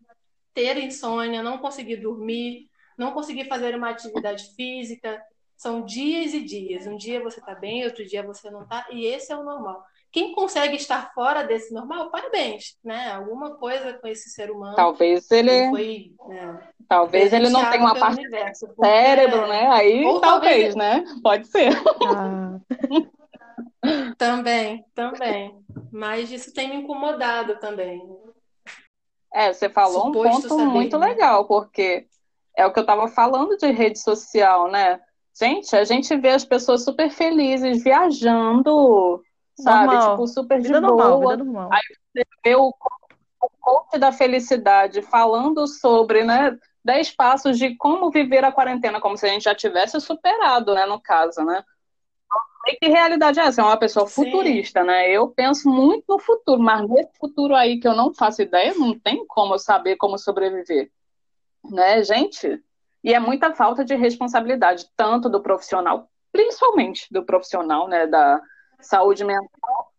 [0.54, 5.24] ter insônia, não conseguir dormir, não conseguir fazer uma atividade física.
[5.58, 6.86] São dias e dias.
[6.86, 9.84] Um dia você está bem, outro dia você não está, e esse é o normal.
[10.12, 13.12] Quem consegue estar fora desse normal, parabéns, né?
[13.12, 14.76] Alguma coisa com esse ser humano.
[14.76, 15.70] Talvez ele.
[15.70, 19.48] Foi, né, talvez ele não tenha uma parte universo, do cérebro, é...
[19.50, 19.68] né?
[19.68, 21.04] Aí talvez, talvez, né?
[21.22, 21.70] Pode ser.
[22.08, 22.60] Ah.
[24.18, 25.60] também, também.
[25.92, 28.02] Mas isso tem me incomodado também.
[29.34, 31.08] É, você falou Suposto um ponto saber, muito né?
[31.08, 32.08] legal, porque
[32.56, 35.02] é o que eu estava falando de rede social, né?
[35.38, 39.22] Gente, a gente vê as pessoas super felizes viajando,
[39.60, 39.94] sabe?
[39.94, 40.12] Normal.
[40.12, 41.32] Tipo, super vida de normal, boa.
[41.34, 41.70] Vida normal.
[41.74, 41.82] Aí
[42.14, 46.58] você vê o, o coach da felicidade falando sobre, né?
[46.84, 50.86] Dez passos de como viver a quarentena, como se a gente já tivesse superado, né?
[50.86, 51.64] No caso, né?
[52.66, 54.88] sei que realidade é essa, é uma pessoa futurista, Sim.
[54.88, 55.10] né?
[55.12, 58.98] Eu penso muito no futuro, mas nesse futuro aí que eu não faço ideia, não
[58.98, 60.92] tem como eu saber como sobreviver,
[61.64, 62.60] né, gente?
[63.06, 68.42] E é muita falta de responsabilidade, tanto do profissional, principalmente do profissional, né, da
[68.82, 69.94] saúde mental.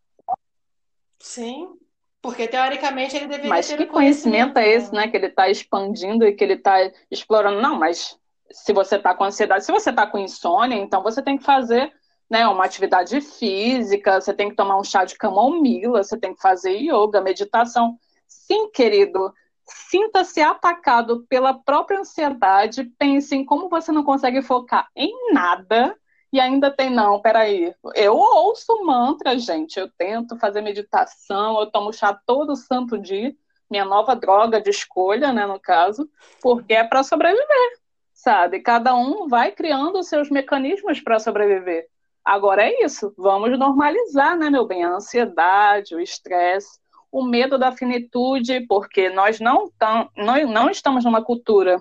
[1.21, 1.79] Sim,
[2.21, 5.49] porque teoricamente ele deveria mas ter que conhecimento, conhecimento é esse, né, que ele está
[5.49, 7.63] expandindo e que ele está explorando?
[7.63, 8.19] Não, mas
[8.51, 11.93] se você está com ansiedade, se você está com insônia, então você tem que fazer
[12.29, 16.43] né, uma atividade física, você tem que tomar um chá de camomila, você tem que
[16.43, 17.97] fazer yoga, meditação.
[18.27, 19.33] Sim, querido,
[19.69, 25.97] sinta-se atacado pela própria ansiedade, pense em como você não consegue focar em nada
[26.33, 31.93] e ainda tem, não, peraí, eu ouço mantra, gente, eu tento fazer meditação, eu tomo
[31.93, 33.35] chá todo santo dia,
[33.71, 36.09] minha nova droga de escolha, né, no caso,
[36.43, 37.79] porque é para sobreviver,
[38.13, 38.61] sabe?
[38.61, 41.87] Cada um vai criando os seus mecanismos para sobreviver.
[42.25, 46.79] Agora é isso, vamos normalizar, né, meu bem, a ansiedade, o estresse,
[47.17, 51.79] o medo da finitude, porque nós não, tam, nós não estamos numa cultura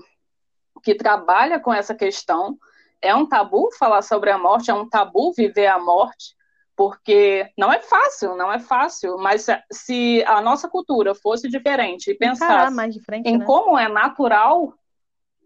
[0.81, 2.57] que trabalha com essa questão.
[3.01, 6.33] É um tabu falar sobre a morte, é um tabu viver a morte,
[6.73, 12.15] porque não é fácil, não é fácil, mas se a nossa cultura fosse diferente e
[12.15, 13.45] pensasse frente, em né?
[13.45, 14.73] como é natural,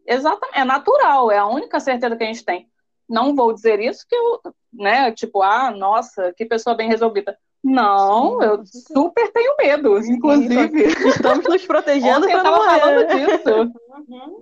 [0.06, 2.70] exatamente, é natural, é a única certeza que a gente tem
[3.10, 4.40] não vou dizer isso que eu,
[4.72, 7.36] né, tipo, ah, nossa, que pessoa bem resolvida.
[7.64, 10.84] Não, eu super tenho medo, inclusive.
[11.10, 13.74] Estamos nos protegendo para não falando disso.
[14.08, 14.40] Uhum.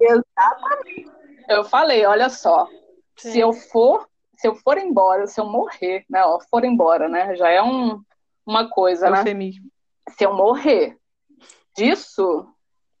[0.00, 1.10] Exatamente.
[1.48, 2.66] Eu falei, olha só,
[3.16, 3.32] Sim.
[3.32, 7.34] se eu for, se eu for embora, se eu morrer, né, ó, for embora, né,
[7.34, 8.00] já é um,
[8.46, 9.18] uma coisa, é né?
[9.18, 9.68] Eufemismo.
[10.16, 10.96] Se eu morrer
[11.76, 12.46] disso,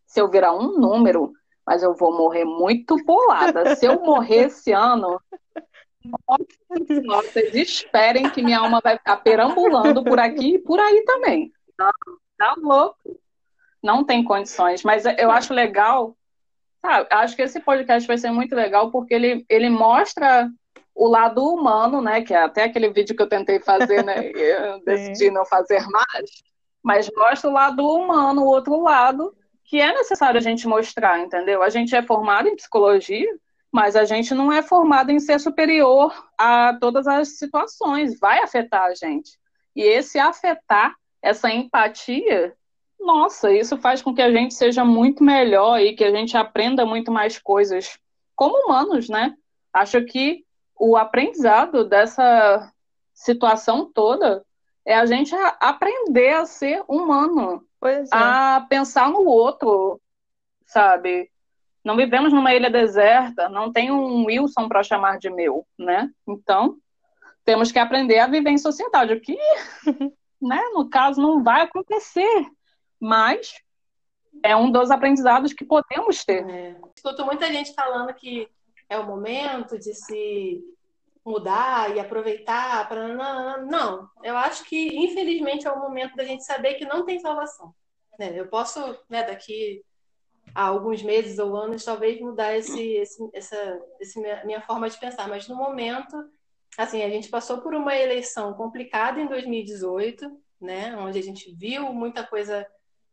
[0.04, 1.32] se eu virar um número,
[1.64, 3.76] mas eu vou morrer muito bolada.
[3.76, 5.20] Se eu morrer esse ano,
[7.06, 11.52] vocês esperem que minha alma vai ficar perambulando por aqui e por aí também.
[11.76, 11.90] Tá,
[12.38, 13.20] tá louco?
[13.82, 14.82] Não tem condições.
[14.82, 16.16] Mas eu acho legal,
[16.80, 17.06] sabe?
[17.10, 20.50] Acho que esse podcast vai ser muito legal porque ele, ele mostra
[20.94, 22.22] o lado humano, né?
[22.22, 24.14] Que é até aquele vídeo que eu tentei fazer, né?
[24.34, 26.30] Eu decidi não fazer mais.
[26.82, 29.34] Mas mostra o lado humano, o outro lado,
[29.64, 31.62] que é necessário a gente mostrar, entendeu?
[31.62, 33.28] A gente é formado em psicologia,
[33.72, 38.84] mas a gente não é formado em ser superior a todas as situações, vai afetar
[38.84, 39.38] a gente.
[39.74, 42.54] E esse afetar, essa empatia,
[42.98, 46.84] nossa, isso faz com que a gente seja muito melhor e que a gente aprenda
[46.84, 47.98] muito mais coisas
[48.34, 49.34] como humanos, né?
[49.72, 50.44] Acho que
[50.78, 52.72] o aprendizado dessa
[53.14, 54.44] situação toda
[54.84, 58.02] é a gente aprender a ser humano, é.
[58.10, 60.00] a pensar no outro,
[60.66, 61.30] sabe?
[61.84, 66.10] Não vivemos numa ilha deserta, não tem um Wilson para chamar de meu, né?
[66.26, 66.76] Então,
[67.44, 69.36] temos que aprender a viver em sociedade, o que,
[70.40, 72.46] né, no caso, não vai acontecer,
[72.98, 73.54] mas
[74.42, 76.48] é um dos aprendizados que podemos ter.
[76.48, 76.76] É.
[76.94, 78.48] Escuto muita gente falando que
[78.88, 80.62] é o momento de se
[81.24, 83.08] mudar e aproveitar para
[83.58, 87.74] não, eu acho que infelizmente é o momento da gente saber que não tem salvação.
[88.18, 88.32] Né?
[88.34, 89.84] Eu posso, né, daqui
[90.54, 95.28] a alguns meses ou anos, talvez mudar esse, esse, essa esse minha forma de pensar,
[95.28, 96.16] mas no momento,
[96.76, 101.92] assim, a gente passou por uma eleição complicada em 2018, né, onde a gente viu
[101.92, 102.66] muita coisa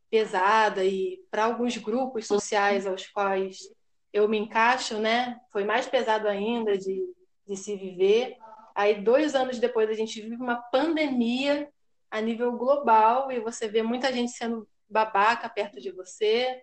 [0.10, 3.58] pesada e para alguns grupos sociais aos quais
[4.13, 5.39] eu me encaixo, né?
[5.52, 7.13] Foi mais pesado ainda de,
[7.45, 8.38] de se viver.
[8.73, 11.69] Aí, dois anos depois, a gente vive uma pandemia
[12.10, 16.62] a nível global e você vê muita gente sendo babaca perto de você.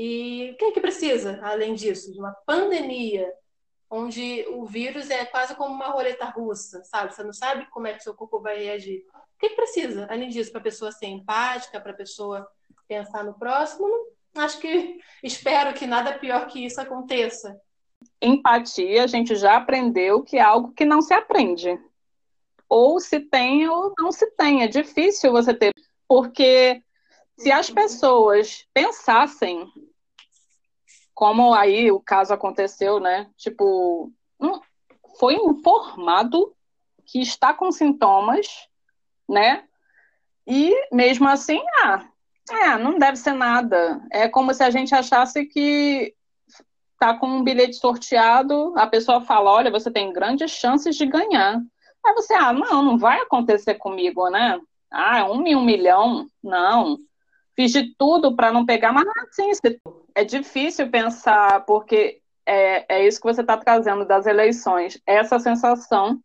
[0.00, 2.12] E o que é que precisa, além disso?
[2.12, 3.32] De uma pandemia,
[3.90, 7.12] onde o vírus é quase como uma roleta russa, sabe?
[7.12, 9.04] Você não sabe como é que seu corpo vai reagir.
[9.12, 12.46] O que, é que precisa, além disso, para a pessoa ser empática, para a pessoa
[12.86, 13.88] pensar no próximo?
[14.36, 17.60] acho que espero que nada pior que isso aconteça.
[18.22, 21.76] Empatia, a gente já aprendeu que é algo que não se aprende.
[22.68, 24.62] Ou se tem ou não se tem.
[24.62, 25.72] É difícil você ter.
[26.06, 26.80] Porque
[27.36, 29.68] se as pessoas pensassem,
[31.18, 33.28] como aí o caso aconteceu, né?
[33.36, 34.12] Tipo,
[35.18, 36.54] foi informado
[37.04, 38.46] que está com sintomas,
[39.28, 39.64] né?
[40.46, 42.06] E mesmo assim, ah,
[42.48, 44.00] é, não deve ser nada.
[44.12, 46.14] É como se a gente achasse que
[47.00, 51.60] tá com um bilhete sorteado, a pessoa fala, olha, você tem grandes chances de ganhar.
[52.06, 54.56] Aí você, ah, não, não vai acontecer comigo, né?
[54.88, 56.28] Ah, um em um milhão?
[56.40, 56.96] Não.
[57.58, 59.50] Fiz de tudo para não pegar, mas assim,
[60.14, 65.02] é difícil pensar, porque é, é isso que você está trazendo das eleições.
[65.04, 66.20] Essa sensação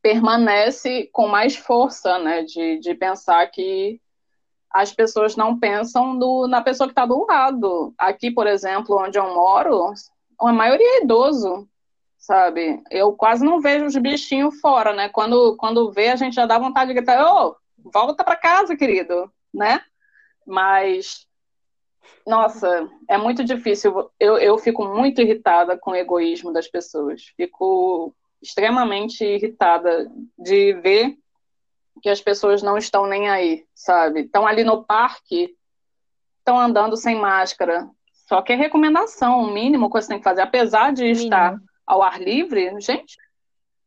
[0.00, 2.44] permanece com mais força, né?
[2.44, 4.00] De, de pensar que
[4.70, 7.92] as pessoas não pensam no, na pessoa que está do lado.
[7.98, 9.92] Aqui, por exemplo, onde eu moro,
[10.38, 11.68] a maioria é idoso,
[12.16, 12.80] sabe?
[12.92, 15.08] Eu quase não vejo os bichinhos fora, né?
[15.08, 17.56] Quando, quando vê, a gente já dá vontade de gritar, ô,
[17.92, 19.80] volta para casa, querido, né?
[20.46, 21.26] Mas,
[22.26, 24.10] nossa, é muito difícil.
[24.18, 27.24] Eu, eu fico muito irritada com o egoísmo das pessoas.
[27.36, 31.16] Fico extremamente irritada de ver
[32.02, 34.20] que as pessoas não estão nem aí, sabe?
[34.22, 35.56] Estão ali no parque,
[36.38, 37.88] estão andando sem máscara.
[38.28, 41.24] Só que é recomendação, o mínimo que você tem que fazer, apesar de mínimo.
[41.24, 43.16] estar ao ar livre, gente,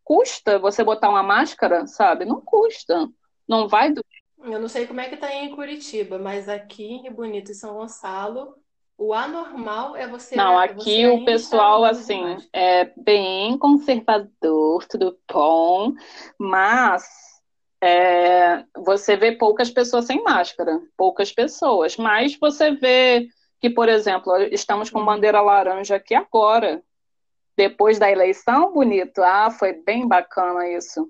[0.03, 2.25] custa você botar uma máscara, sabe?
[2.25, 3.09] Não custa.
[3.47, 4.03] Não vai do...
[4.43, 7.75] Eu não sei como é que tá em Curitiba, mas aqui em Bonito e São
[7.75, 8.55] Gonçalo,
[8.97, 10.35] o anormal é você.
[10.35, 15.93] Não, aqui você o pessoal, assim, é bem conservador, tudo bom,
[16.39, 17.03] mas
[17.81, 23.27] é, você vê poucas pessoas sem máscara, poucas pessoas, mas você vê
[23.59, 26.81] que, por exemplo, estamos com bandeira laranja aqui agora,
[27.55, 31.09] depois da eleição, bonito, ah, foi bem bacana isso,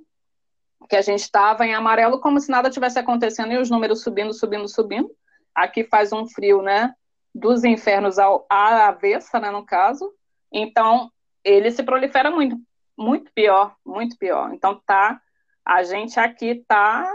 [0.90, 4.34] que a gente estava em amarelo como se nada tivesse acontecendo e os números subindo,
[4.34, 5.10] subindo, subindo,
[5.54, 6.94] aqui faz um frio, né,
[7.34, 10.12] dos infernos ao, à avessa, né, no caso,
[10.52, 11.12] então
[11.44, 12.58] ele se prolifera muito,
[12.98, 15.20] muito pior, muito pior, então tá
[15.66, 17.12] a gente aqui está,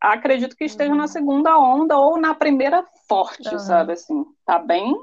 [0.00, 0.96] acredito que esteja uhum.
[0.96, 3.58] na segunda onda ou na primeira forte, uhum.
[3.58, 4.94] sabe, assim, tá bem,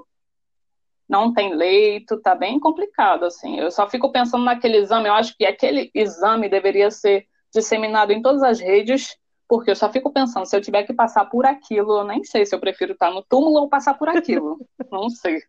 [1.08, 5.38] não tem leito, tá bem complicado, assim, eu só fico pensando naquele exame, eu acho
[5.38, 9.18] que aquele exame deveria ser disseminado em todas as redes,
[9.48, 12.46] porque eu só fico pensando, se eu tiver que passar por aquilo, eu nem sei
[12.46, 14.60] se eu prefiro estar no túmulo ou passar por aquilo,
[14.92, 15.42] não sei.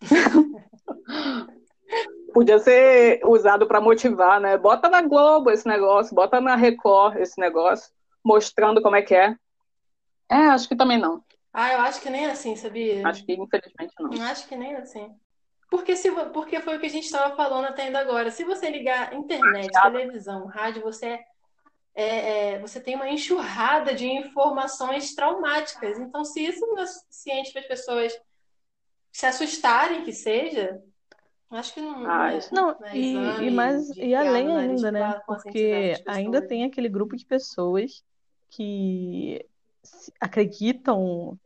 [2.36, 4.58] podia ser usado para motivar, né?
[4.58, 7.90] Bota na Globo esse negócio, bota na Record esse negócio,
[8.22, 9.34] mostrando como é que é.
[10.30, 11.24] É, acho que também não.
[11.50, 13.08] Ah, eu acho que nem assim, sabia?
[13.08, 14.22] Acho que infelizmente não.
[14.22, 15.14] Acho que nem assim.
[15.70, 18.30] Porque, se, porque foi o que a gente estava falando até ainda agora.
[18.30, 21.18] Se você ligar internet, televisão, rádio, você
[21.94, 25.98] é, é, você tem uma enxurrada de informações traumáticas.
[25.98, 28.20] Então, se isso não é suficiente para as pessoas
[29.10, 30.82] se assustarem que seja,
[31.48, 32.10] Acho que não.
[32.10, 35.20] Ah, é, isso- Não, não é e, exame e, mais, e além ainda, né?
[35.26, 38.04] Porque ainda tem aquele grupo de pessoas
[38.50, 39.46] que
[40.20, 41.38] acreditam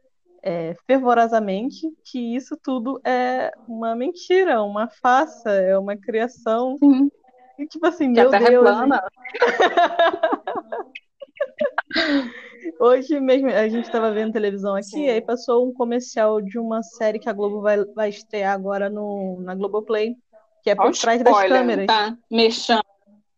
[0.42, 6.76] é, fervorosamente que isso tudo é uma mentira, uma farsa, é uma criação.
[6.78, 7.10] Sim,
[7.58, 9.02] E tipo assim, que meu é Deus, plana.
[12.78, 15.08] Hoje mesmo a gente estava vendo televisão aqui, Sim.
[15.08, 19.40] aí passou um comercial de uma série que a Globo vai, vai estrear agora no,
[19.40, 20.16] na Globoplay,
[20.62, 21.86] que é Olha por o trás das spoiler, câmeras.
[21.86, 22.16] tá?
[22.30, 22.82] Mexendo.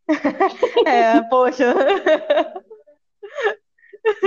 [0.86, 1.72] É, poxa,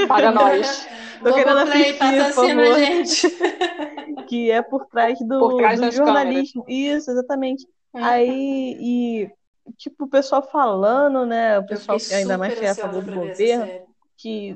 [0.07, 0.87] Paga nós.
[1.23, 3.27] Tô querendo assistir, patrocina a gente.
[4.27, 6.63] que é por trás do, Por trás do jornalismo.
[6.67, 7.67] Isso, exatamente.
[7.93, 9.31] Aí, e
[9.77, 11.57] tipo, o pessoal falando, né?
[11.59, 13.71] O pessoal fiquei ainda mais que é a favor do governo,
[14.17, 14.55] que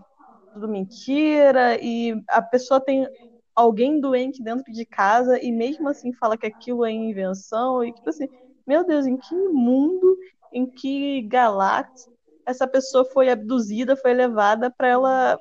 [0.54, 3.08] tudo mentira, e a pessoa tem
[3.56, 8.10] alguém doente dentro de casa e mesmo assim fala que aquilo é invenção, e tipo
[8.10, 8.28] assim,
[8.66, 10.18] meu Deus, em que mundo,
[10.52, 12.12] em que galáxia
[12.50, 15.40] essa pessoa foi abduzida, foi levada para ela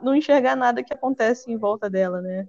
[0.00, 2.46] não enxergar nada que acontece em volta dela, né?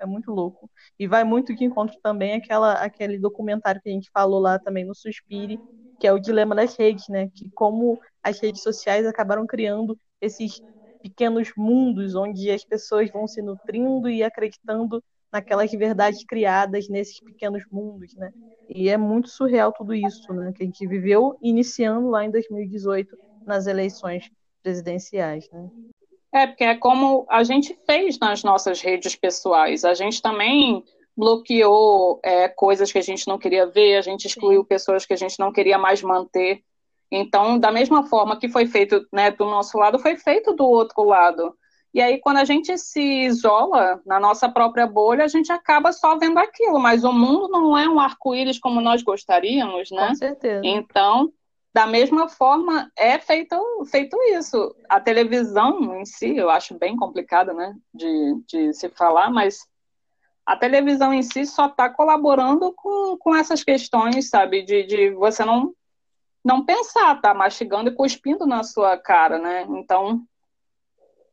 [0.00, 0.70] É muito louco.
[0.98, 4.84] E vai muito de encontro também aquela, aquele documentário que a gente falou lá também
[4.84, 5.60] no Suspire,
[5.98, 7.28] que é o dilema das redes, né?
[7.34, 10.60] Que como as redes sociais acabaram criando esses
[11.02, 15.02] pequenos mundos onde as pessoas vão se nutrindo e acreditando
[15.32, 18.30] naquelas verdades criadas nesses pequenos mundos, né?
[18.68, 20.52] E é muito surreal tudo isso, né?
[20.54, 23.16] Que a gente viveu iniciando lá em 2018
[23.46, 24.30] nas eleições
[24.62, 25.68] presidenciais, né?
[26.32, 29.84] É, porque é como a gente fez nas nossas redes pessoais.
[29.84, 30.82] A gente também
[31.16, 35.16] bloqueou é, coisas que a gente não queria ver, a gente excluiu pessoas que a
[35.16, 36.60] gente não queria mais manter.
[37.10, 41.04] Então, da mesma forma que foi feito né, do nosso lado, foi feito do outro
[41.04, 41.54] lado.
[41.94, 46.18] E aí, quando a gente se isola na nossa própria bolha, a gente acaba só
[46.18, 50.08] vendo aquilo, mas o mundo não é um arco-íris como nós gostaríamos, né?
[50.08, 50.60] Com certeza.
[50.64, 51.32] Então,
[51.74, 53.56] da mesma forma, é feito,
[53.90, 54.76] feito isso.
[54.88, 59.68] A televisão em si, eu acho bem complicado, né, de, de se falar, mas
[60.46, 65.44] a televisão em si só está colaborando com, com essas questões, sabe, de, de você
[65.44, 65.74] não,
[66.44, 69.66] não pensar, tá mastigando e cuspindo na sua cara, né?
[69.70, 70.22] Então,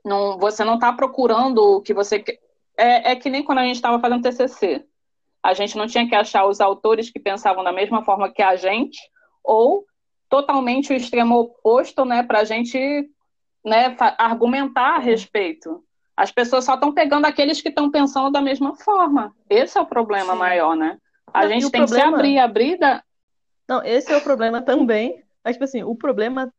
[0.04, 2.40] não, você não está procurando o que você quer.
[2.76, 4.88] É, é que nem quando a gente estava fazendo TCC.
[5.44, 8.56] A gente não tinha que achar os autores que pensavam da mesma forma que a
[8.56, 8.98] gente,
[9.44, 9.86] ou
[10.32, 12.80] totalmente o extremo oposto, né, para a gente
[13.66, 15.84] né, argumentar a respeito.
[16.16, 19.36] As pessoas só estão pegando aqueles que estão pensando da mesma forma.
[19.50, 20.40] Esse é o problema Sim.
[20.40, 20.98] maior, né?
[21.34, 23.04] A Não, gente tem que se problema- abrir, abrir da...
[23.68, 25.22] Não, esse é o problema também.
[25.44, 26.52] Mas, tipo assim, o problema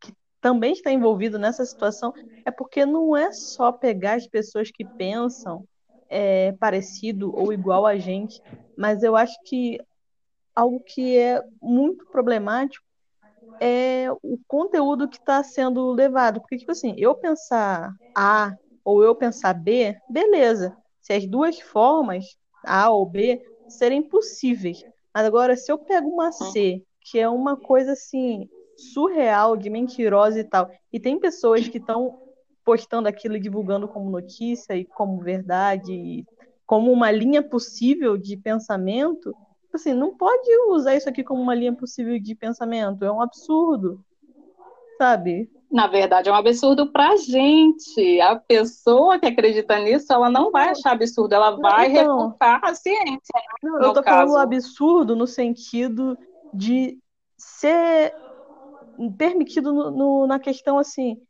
[0.00, 2.14] que também está envolvido nessa situação
[2.46, 5.64] é porque não é só pegar as pessoas que pensam
[6.08, 8.40] é, parecido ou igual a gente,
[8.76, 9.78] mas eu acho que
[10.56, 12.87] algo que é muito problemático
[13.60, 16.40] é o conteúdo que está sendo levado.
[16.40, 18.54] Porque, tipo assim, eu pensar A
[18.84, 20.76] ou eu pensar B, beleza.
[21.00, 22.24] Se as duas formas,
[22.64, 24.78] A ou B, serem possíveis.
[25.14, 30.40] Mas agora, se eu pego uma C, que é uma coisa assim, surreal, de mentirosa
[30.40, 32.18] e tal, e tem pessoas que estão
[32.64, 36.24] postando aquilo e divulgando como notícia e como verdade, e
[36.66, 39.34] como uma linha possível de pensamento,
[39.78, 43.04] assim, não pode usar isso aqui como uma linha possível de pensamento.
[43.04, 44.04] É um absurdo.
[44.98, 45.50] Sabe?
[45.70, 48.20] Na verdade, é um absurdo pra gente.
[48.22, 52.30] A pessoa que acredita nisso, ela não vai achar absurdo, ela vai então.
[52.30, 53.20] refutar a ciência.
[53.62, 54.32] Não, No eu tô caso.
[54.32, 56.18] falando absurdo no sentido
[56.52, 56.98] de
[57.36, 58.12] ser
[59.16, 61.20] permitido no, no- na questão assim,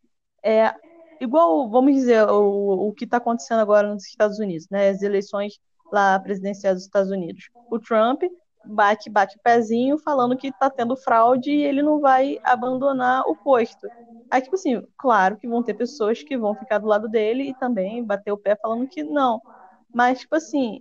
[0.45, 0.75] é,
[1.21, 4.91] igual, vamos dizer, o, o que está acontecendo agora nos Estados Unidos, né?
[4.91, 5.59] As eleições
[5.91, 7.51] lá presidenciais dos Estados Unidos.
[7.71, 8.23] O Trump
[8.65, 13.89] bate, bate pezinho falando que está tendo fraude e ele não vai abandonar o posto.
[14.31, 17.55] Aí, tipo assim, claro que vão ter pessoas que vão ficar do lado dele e
[17.55, 19.41] também bater o pé falando que não.
[19.93, 20.81] Mas, tipo assim,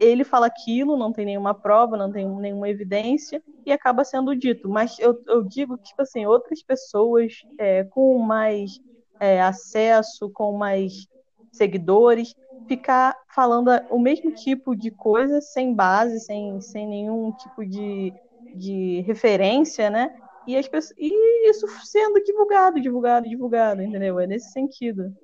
[0.00, 4.68] ele fala aquilo, não tem nenhuma prova, não tem nenhuma evidência, e acaba sendo dito.
[4.68, 8.80] Mas eu, eu digo que, tipo assim, outras pessoas é, com mais
[9.20, 11.06] é, acesso, com mais
[11.52, 12.34] seguidores,
[12.66, 18.12] ficar falando o mesmo tipo de coisa sem base, sem, sem nenhum tipo de,
[18.54, 20.08] de referência, né?
[20.46, 24.18] E, as pessoas, e isso sendo divulgado, divulgado, divulgado, entendeu?
[24.18, 25.14] É nesse sentido.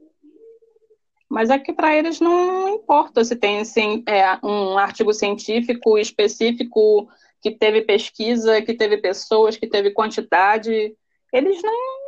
[1.29, 7.09] Mas é que para eles não importa se tem assim, é, um artigo científico específico
[7.43, 10.95] que teve pesquisa, que teve pessoas, que teve quantidade.
[11.33, 12.08] Eles não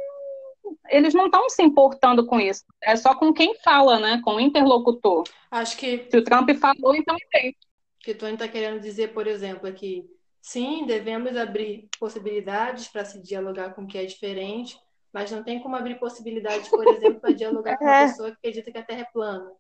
[0.88, 2.64] eles não estão se importando com isso.
[2.82, 4.20] É só com quem fala, né?
[4.24, 5.24] Com o interlocutor.
[5.50, 7.50] Acho que Se o Trump falou, então tem.
[7.50, 7.54] O
[8.02, 10.08] que Tony está querendo dizer, por exemplo, é que
[10.40, 14.78] sim, devemos abrir possibilidades para se dialogar com o que é diferente,
[15.12, 18.06] mas não tem como abrir possibilidades, por exemplo, para dialogar com uma é.
[18.06, 19.52] pessoa que acredita que a Terra é plana,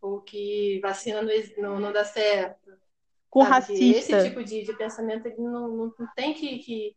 [0.00, 2.72] ou que vacina não, não, não dá certo.
[3.28, 3.54] Com sabe?
[3.54, 4.16] racista.
[4.16, 6.96] Esse tipo de, de pensamento ele não, não, não tem que, que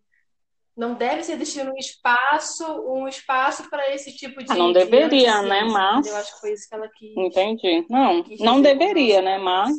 [0.80, 4.50] não deve ser destinado um espaço, um espaço para esse tipo de.
[4.50, 5.66] Ah, não deveria, de né?
[5.66, 6.08] Mas.
[6.08, 7.18] Eu acho que foi isso que ela quis.
[7.18, 7.86] Entendi.
[7.90, 9.38] Não, não deveria, né?
[9.38, 9.76] Mas.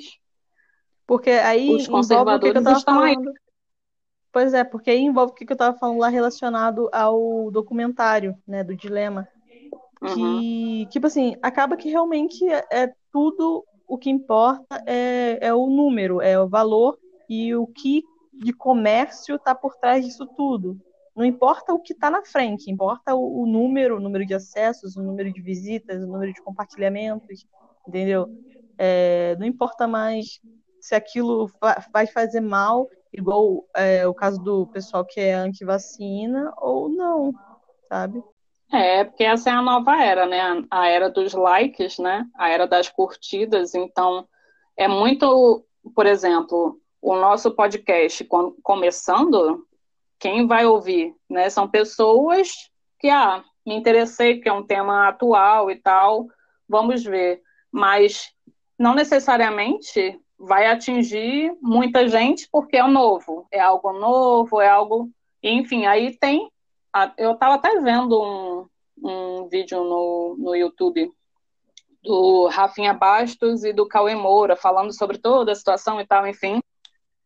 [1.06, 3.28] Porque aí os conservadores estão falando.
[3.28, 3.34] aí.
[4.30, 8.62] Pois é, porque aí envolve o que eu estava falando lá relacionado ao documentário, né,
[8.62, 9.26] do dilema.
[10.02, 10.14] Uhum.
[10.14, 15.66] Que, tipo assim, acaba que realmente é, é tudo o que importa é, é o
[15.66, 16.96] número, é o valor
[17.28, 20.78] e o que de comércio está por trás disso tudo.
[21.20, 24.96] Não importa o que está na frente, importa o, o, número, o número de acessos,
[24.96, 27.46] o número de visitas, o número de compartilhamentos,
[27.86, 28.26] entendeu?
[28.78, 30.40] É, não importa mais
[30.80, 31.50] se aquilo
[31.92, 37.34] vai fazer mal, igual é, o caso do pessoal que é anti-vacina, ou não,
[37.86, 38.24] sabe?
[38.72, 40.40] É, porque essa é a nova era, né?
[40.70, 42.24] A era dos likes, né?
[42.34, 43.74] A era das curtidas.
[43.74, 44.26] Então,
[44.74, 48.26] é muito, por exemplo, o nosso podcast
[48.62, 49.66] começando,
[50.20, 51.48] quem vai ouvir, né?
[51.48, 52.52] São pessoas
[52.98, 56.28] que, ah, me interessei, porque é um tema atual e tal,
[56.68, 57.40] vamos ver.
[57.72, 58.30] Mas
[58.78, 65.10] não necessariamente vai atingir muita gente porque é novo, é algo novo, é algo.
[65.42, 66.50] Enfim, aí tem.
[67.16, 68.66] Eu estava até vendo um,
[69.02, 71.10] um vídeo no, no YouTube
[72.02, 76.60] do Rafinha Bastos e do Cauê Moura falando sobre toda a situação e tal, enfim.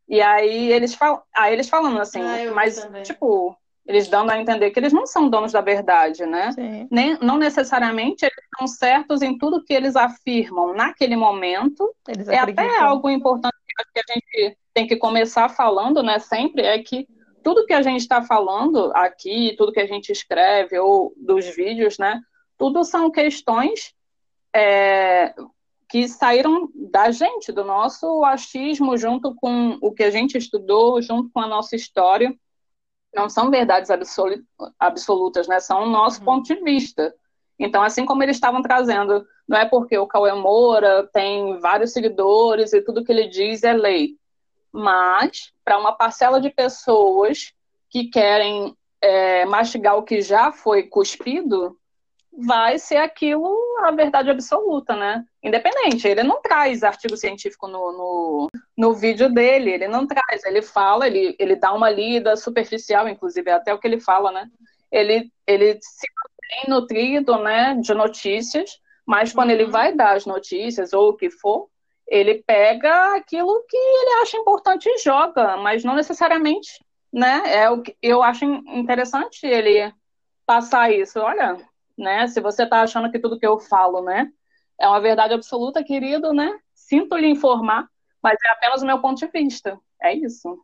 [0.09, 1.25] E aí eles, fal...
[1.35, 3.03] aí eles falando assim, ah, mas, também.
[3.03, 6.51] tipo, eles dando a entender que eles não são donos da verdade, né?
[6.91, 11.95] Nem, não necessariamente eles são certos em tudo que eles afirmam naquele momento.
[12.09, 13.55] Eles é até algo importante
[13.93, 16.19] que a gente tem que começar falando, né?
[16.19, 17.07] Sempre é que
[17.43, 21.99] tudo que a gente está falando aqui, tudo que a gente escreve ou dos vídeos,
[21.99, 22.21] né?
[22.57, 23.95] Tudo são questões
[24.55, 25.35] é,
[25.95, 31.31] que saíram da gente, do nosso achismo, junto com o que a gente estudou, junto
[31.31, 32.35] com a nossa história.
[33.15, 33.93] Não são verdades
[34.77, 35.61] absolutas, né?
[35.61, 36.25] São o nosso uhum.
[36.25, 37.15] ponto de vista.
[37.57, 42.73] Então, assim como eles estavam trazendo, não é porque o Cauê Moura tem vários seguidores
[42.73, 44.17] e tudo que ele diz é lei,
[44.73, 47.53] mas para uma parcela de pessoas
[47.89, 51.79] que querem é, mastigar o que já foi cuspido,
[52.37, 55.25] vai ser aquilo a verdade absoluta, né?
[55.43, 60.63] Independente, ele não traz artigo científico no, no, no, vídeo dele, ele não traz, ele
[60.63, 64.49] fala, ele, ele dá uma lida superficial, inclusive, é até o que ele fala, né?
[64.91, 69.55] Ele, ele se mantém nutrido, né, de notícias, mas quando uhum.
[69.55, 71.69] ele vai dar as notícias ou o que for,
[72.07, 77.43] ele pega aquilo que ele acha importante e joga, mas não necessariamente, né?
[77.47, 79.93] É o que eu acho interessante ele
[80.47, 81.19] passar isso.
[81.19, 81.57] Olha,
[81.97, 82.27] né?
[82.27, 84.31] Se você está achando que tudo que eu falo, né,
[84.81, 86.59] é uma verdade absoluta, querido, né?
[86.75, 87.89] Sinto lhe informar,
[88.23, 89.79] mas é apenas o meu ponto de vista.
[90.03, 90.59] É isso.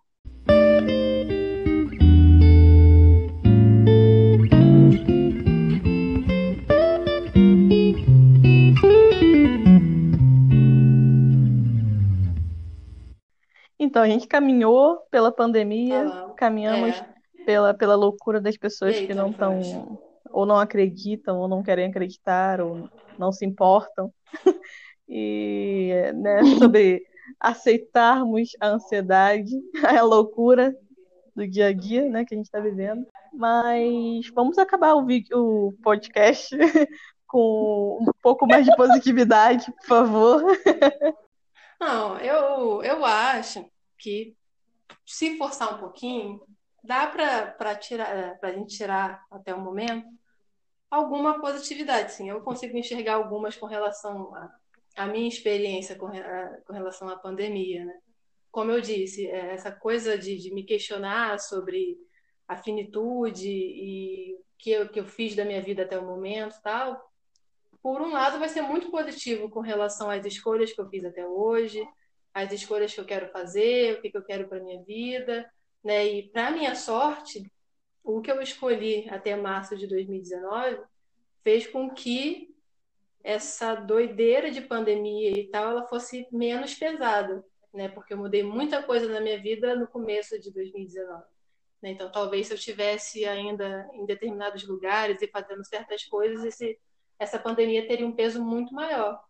[13.78, 17.45] Então, a gente caminhou pela pandemia, ah, caminhamos é.
[17.45, 19.99] pela, pela loucura das pessoas aí, que não estão
[20.33, 24.12] ou não acreditam, ou não querem acreditar, ou não se importam.
[25.09, 27.03] e né, sobre
[27.39, 29.53] aceitarmos a ansiedade,
[29.85, 30.74] a loucura
[31.35, 33.07] do dia a dia, né, que a gente está vivendo.
[33.33, 36.57] Mas vamos acabar o vídeo, o podcast
[37.26, 40.43] com um pouco mais de positividade, por favor.
[41.81, 43.64] Não, eu, eu acho
[43.97, 44.35] que
[45.07, 46.41] se forçar um pouquinho,
[46.83, 50.07] dá para tirar, para a gente tirar até o momento
[50.91, 52.28] alguma positividade, sim.
[52.28, 54.33] Eu consigo enxergar algumas com relação
[54.97, 57.99] à minha experiência com, a, com, relação à pandemia, né?
[58.51, 61.97] Como eu disse, é, essa coisa de, de me questionar sobre
[62.49, 66.61] a finitude e o que eu, que eu fiz da minha vida até o momento
[66.61, 67.09] tal,
[67.81, 71.24] por um lado vai ser muito positivo com relação às escolhas que eu fiz até
[71.24, 71.87] hoje,
[72.35, 75.49] as escolhas que eu quero fazer, o que, que eu quero para minha vida,
[75.83, 76.07] né?
[76.07, 77.51] E para minha sorte,
[78.03, 80.81] o que eu escolhi até março de 2019
[81.43, 82.55] fez com que
[83.22, 87.89] essa doideira de pandemia e tal ela fosse menos pesada, né?
[87.89, 91.22] Porque eu mudei muita coisa na minha vida no começo de 2019.
[91.83, 91.91] Né?
[91.91, 96.78] Então, talvez se eu tivesse ainda em determinados lugares e fazendo certas coisas, esse,
[97.18, 99.22] essa pandemia teria um peso muito maior.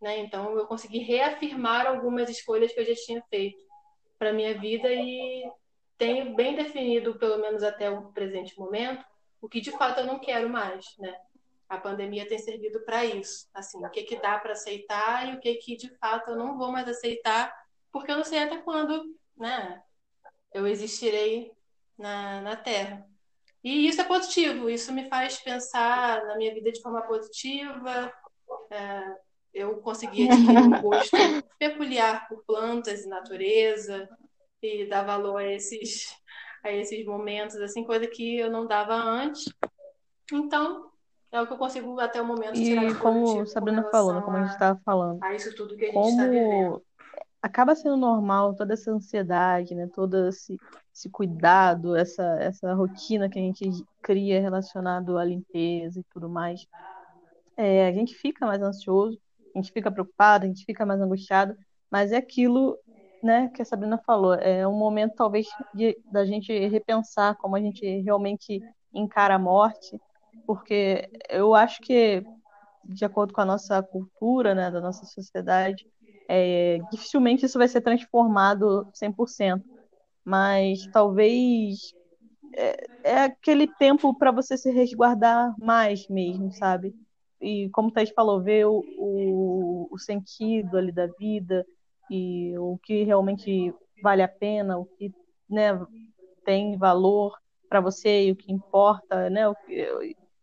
[0.00, 0.18] Né?
[0.20, 3.62] Então, eu consegui reafirmar algumas escolhas que eu já tinha feito
[4.18, 5.44] para minha vida e
[5.98, 9.04] tenho bem definido, pelo menos até o presente momento,
[9.40, 11.14] o que de fato eu não quero mais, né?
[11.68, 15.40] A pandemia tem servido para isso, assim, o que que dá para aceitar e o
[15.40, 17.52] que que de fato eu não vou mais aceitar,
[17.90, 19.82] porque eu não sei até quando, né?
[20.52, 21.52] Eu existirei
[21.96, 23.06] na, na Terra.
[23.64, 28.12] E isso é positivo, isso me faz pensar na minha vida de forma positiva.
[28.70, 29.16] É,
[29.54, 31.16] eu consegui adquirir um gosto
[31.58, 34.08] peculiar por plantas e natureza
[34.62, 36.14] e dar valor a esses,
[36.62, 39.52] a esses momentos, assim, coisa que eu não dava antes.
[40.32, 40.90] Então,
[41.32, 44.36] é o que eu consigo até o momento tirar E como Sabrina falou, né, como
[44.36, 46.82] a gente estava falando, a isso tudo que a gente está como vivendo.
[47.42, 49.88] acaba sendo normal toda essa ansiedade, né?
[49.92, 50.58] Todo esse,
[50.94, 56.66] esse cuidado, essa, essa rotina que a gente cria relacionado à limpeza e tudo mais.
[57.56, 59.18] É, a gente fica mais ansioso,
[59.54, 61.56] a gente fica preocupado, a gente fica mais angustiado,
[61.90, 62.78] mas é aquilo,
[63.22, 67.60] né, que a Sabrina falou, é um momento talvez de, da gente repensar como a
[67.60, 68.60] gente realmente
[68.92, 70.00] encara a morte,
[70.46, 72.22] porque eu acho que,
[72.84, 75.86] de acordo com a nossa cultura, né, da nossa sociedade,
[76.28, 79.62] é, dificilmente isso vai ser transformado 100%,
[80.24, 81.92] mas talvez
[82.54, 86.94] é, é aquele tempo para você se resguardar mais mesmo, sabe?
[87.40, 91.66] E como o Thaís falou, ver o, o, o sentido ali da vida
[92.12, 95.10] e o que realmente vale a pena, o que
[95.48, 95.80] né,
[96.44, 97.34] tem valor
[97.70, 99.44] para você e o que importa, né?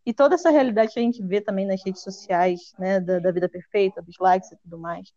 [0.04, 3.32] E toda essa realidade que a gente vê também nas redes sociais, né, da, da
[3.32, 5.14] vida perfeita, dos likes e tudo mais.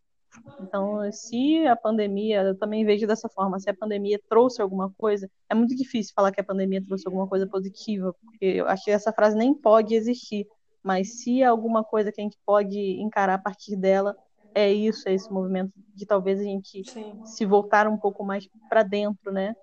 [0.59, 5.27] Então, se a pandemia, eu também vejo dessa forma, se a pandemia trouxe alguma coisa,
[5.49, 8.91] é muito difícil falar que a pandemia trouxe alguma coisa positiva, porque eu acho que
[8.91, 10.47] essa frase nem pode existir,
[10.83, 14.15] mas se é alguma coisa que a gente pode encarar a partir dela,
[14.53, 17.19] é isso, é esse movimento de talvez a gente Sim.
[17.23, 19.55] se voltar um pouco mais para dentro, né?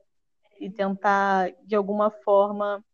[0.61, 2.85] E tentar, de alguma forma,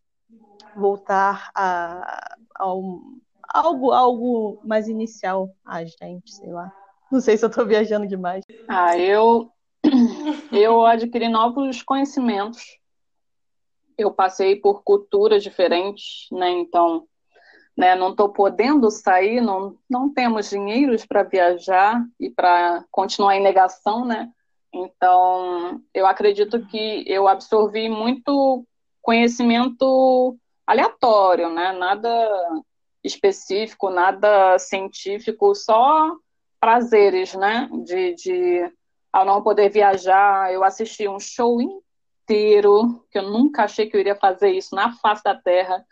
[0.74, 6.72] voltar a, a um- algo, algo mais inicial a gente, sei lá.
[7.10, 8.44] Não sei se eu tô viajando demais.
[8.68, 9.50] Ah, eu,
[10.52, 12.78] eu adquiri novos conhecimentos.
[13.96, 16.50] Eu passei por culturas diferentes, né?
[16.50, 17.06] Então,
[17.76, 23.42] né, não estou podendo sair, não, não temos dinheiros para viajar e para continuar em
[23.42, 24.30] negação, né?
[24.72, 28.64] Então, eu acredito que eu absorvi muito
[29.02, 31.72] conhecimento aleatório, né?
[31.72, 32.08] Nada
[33.04, 36.12] específico, nada científico, só
[36.58, 37.68] prazeres, né?
[37.84, 38.72] De, de
[39.12, 44.00] ao não poder viajar, eu assisti um show inteiro, que eu nunca achei que eu
[44.00, 45.84] iria fazer isso na face da Terra,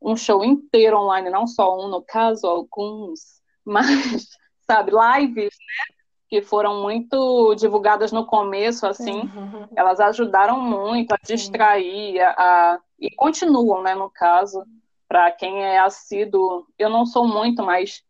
[0.00, 4.28] um show inteiro online, não só um, no caso, alguns, mas,
[4.66, 5.94] sabe, lives, né?
[6.30, 9.30] Que foram muito divulgadas no começo, assim,
[9.76, 12.30] elas ajudaram muito a distrair, a,
[12.74, 14.64] a- e continuam, né, no caso,
[15.08, 18.02] para quem é assíduo, eu não sou muito, mas,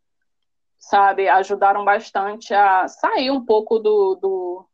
[0.77, 4.65] sabe, ajudaram bastante a sair um pouco do, do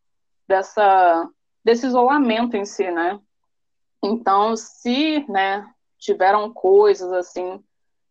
[0.48, 1.30] dessa,
[1.64, 3.20] desse isolamento em si, né?
[4.04, 7.64] Então, se, né, tiveram coisas, assim,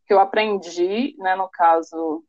[0.06, 2.24] que eu aprendi, né, no caso,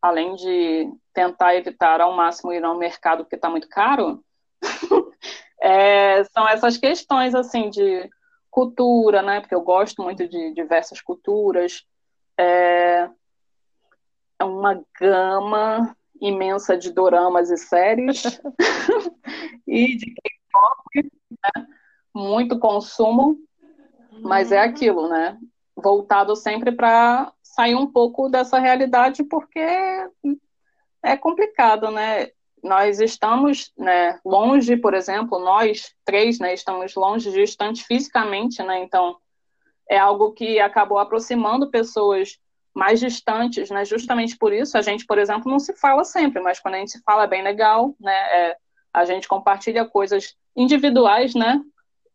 [0.00, 4.24] além de tentar evitar ao máximo ir ao mercado porque está muito caro,
[5.60, 8.10] é, são essas questões, assim, de
[8.50, 9.40] cultura, né?
[9.40, 11.84] Porque eu gosto muito de diversas culturas.
[12.38, 13.08] É,
[14.38, 18.22] é uma gama imensa de doramas e séries
[19.66, 21.66] e de K-pop, né?
[22.14, 23.38] Muito consumo,
[24.22, 25.38] mas é aquilo, né?
[25.76, 29.60] Voltado sempre para sair um pouco dessa realidade, porque
[31.02, 32.28] é complicado, né?
[32.62, 38.78] Nós estamos, né, longe, por exemplo, nós três, né, estamos longe, distante fisicamente, né?
[38.78, 39.16] Então,
[39.90, 42.38] é algo que acabou aproximando pessoas
[42.74, 43.84] mais distantes, né?
[43.84, 46.92] Justamente por isso, a gente, por exemplo, não se fala sempre, mas quando a gente
[46.92, 48.14] se fala é bem legal, né?
[48.14, 48.56] É,
[48.94, 51.60] a gente compartilha coisas individuais, né?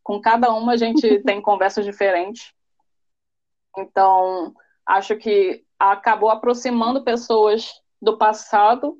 [0.07, 2.53] Com cada uma a gente tem conversas diferentes.
[3.77, 4.53] Então,
[4.85, 8.97] acho que acabou aproximando pessoas do passado,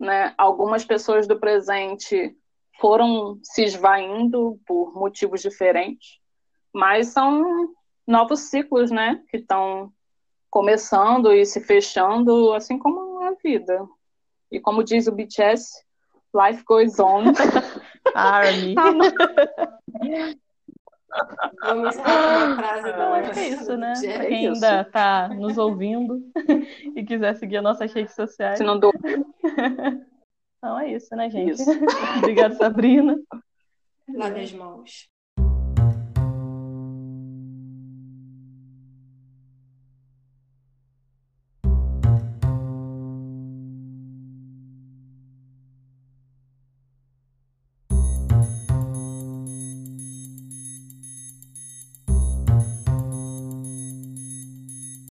[0.00, 0.32] né?
[0.38, 2.34] Algumas pessoas do presente
[2.80, 6.18] foram se esvaindo por motivos diferentes,
[6.72, 7.74] mas são
[8.06, 9.22] novos ciclos, né?
[9.28, 9.92] Que estão
[10.48, 13.86] começando e se fechando, assim como a vida.
[14.50, 15.84] E como diz o BTS,
[16.34, 17.34] life goes on.
[18.16, 18.74] Army.
[21.60, 23.92] Vamos uma frase Então, da acho que é isso, né?
[23.94, 24.14] Jack.
[24.18, 26.22] Pra quem ainda tá nos ouvindo
[26.94, 28.58] e quiser seguir as nossas redes sociais.
[28.58, 28.92] Se não dou
[30.58, 31.52] Então é isso, né, gente?
[31.52, 31.70] Isso.
[32.18, 33.18] Obrigada, Sabrina.
[34.14, 35.08] Lave as mãos.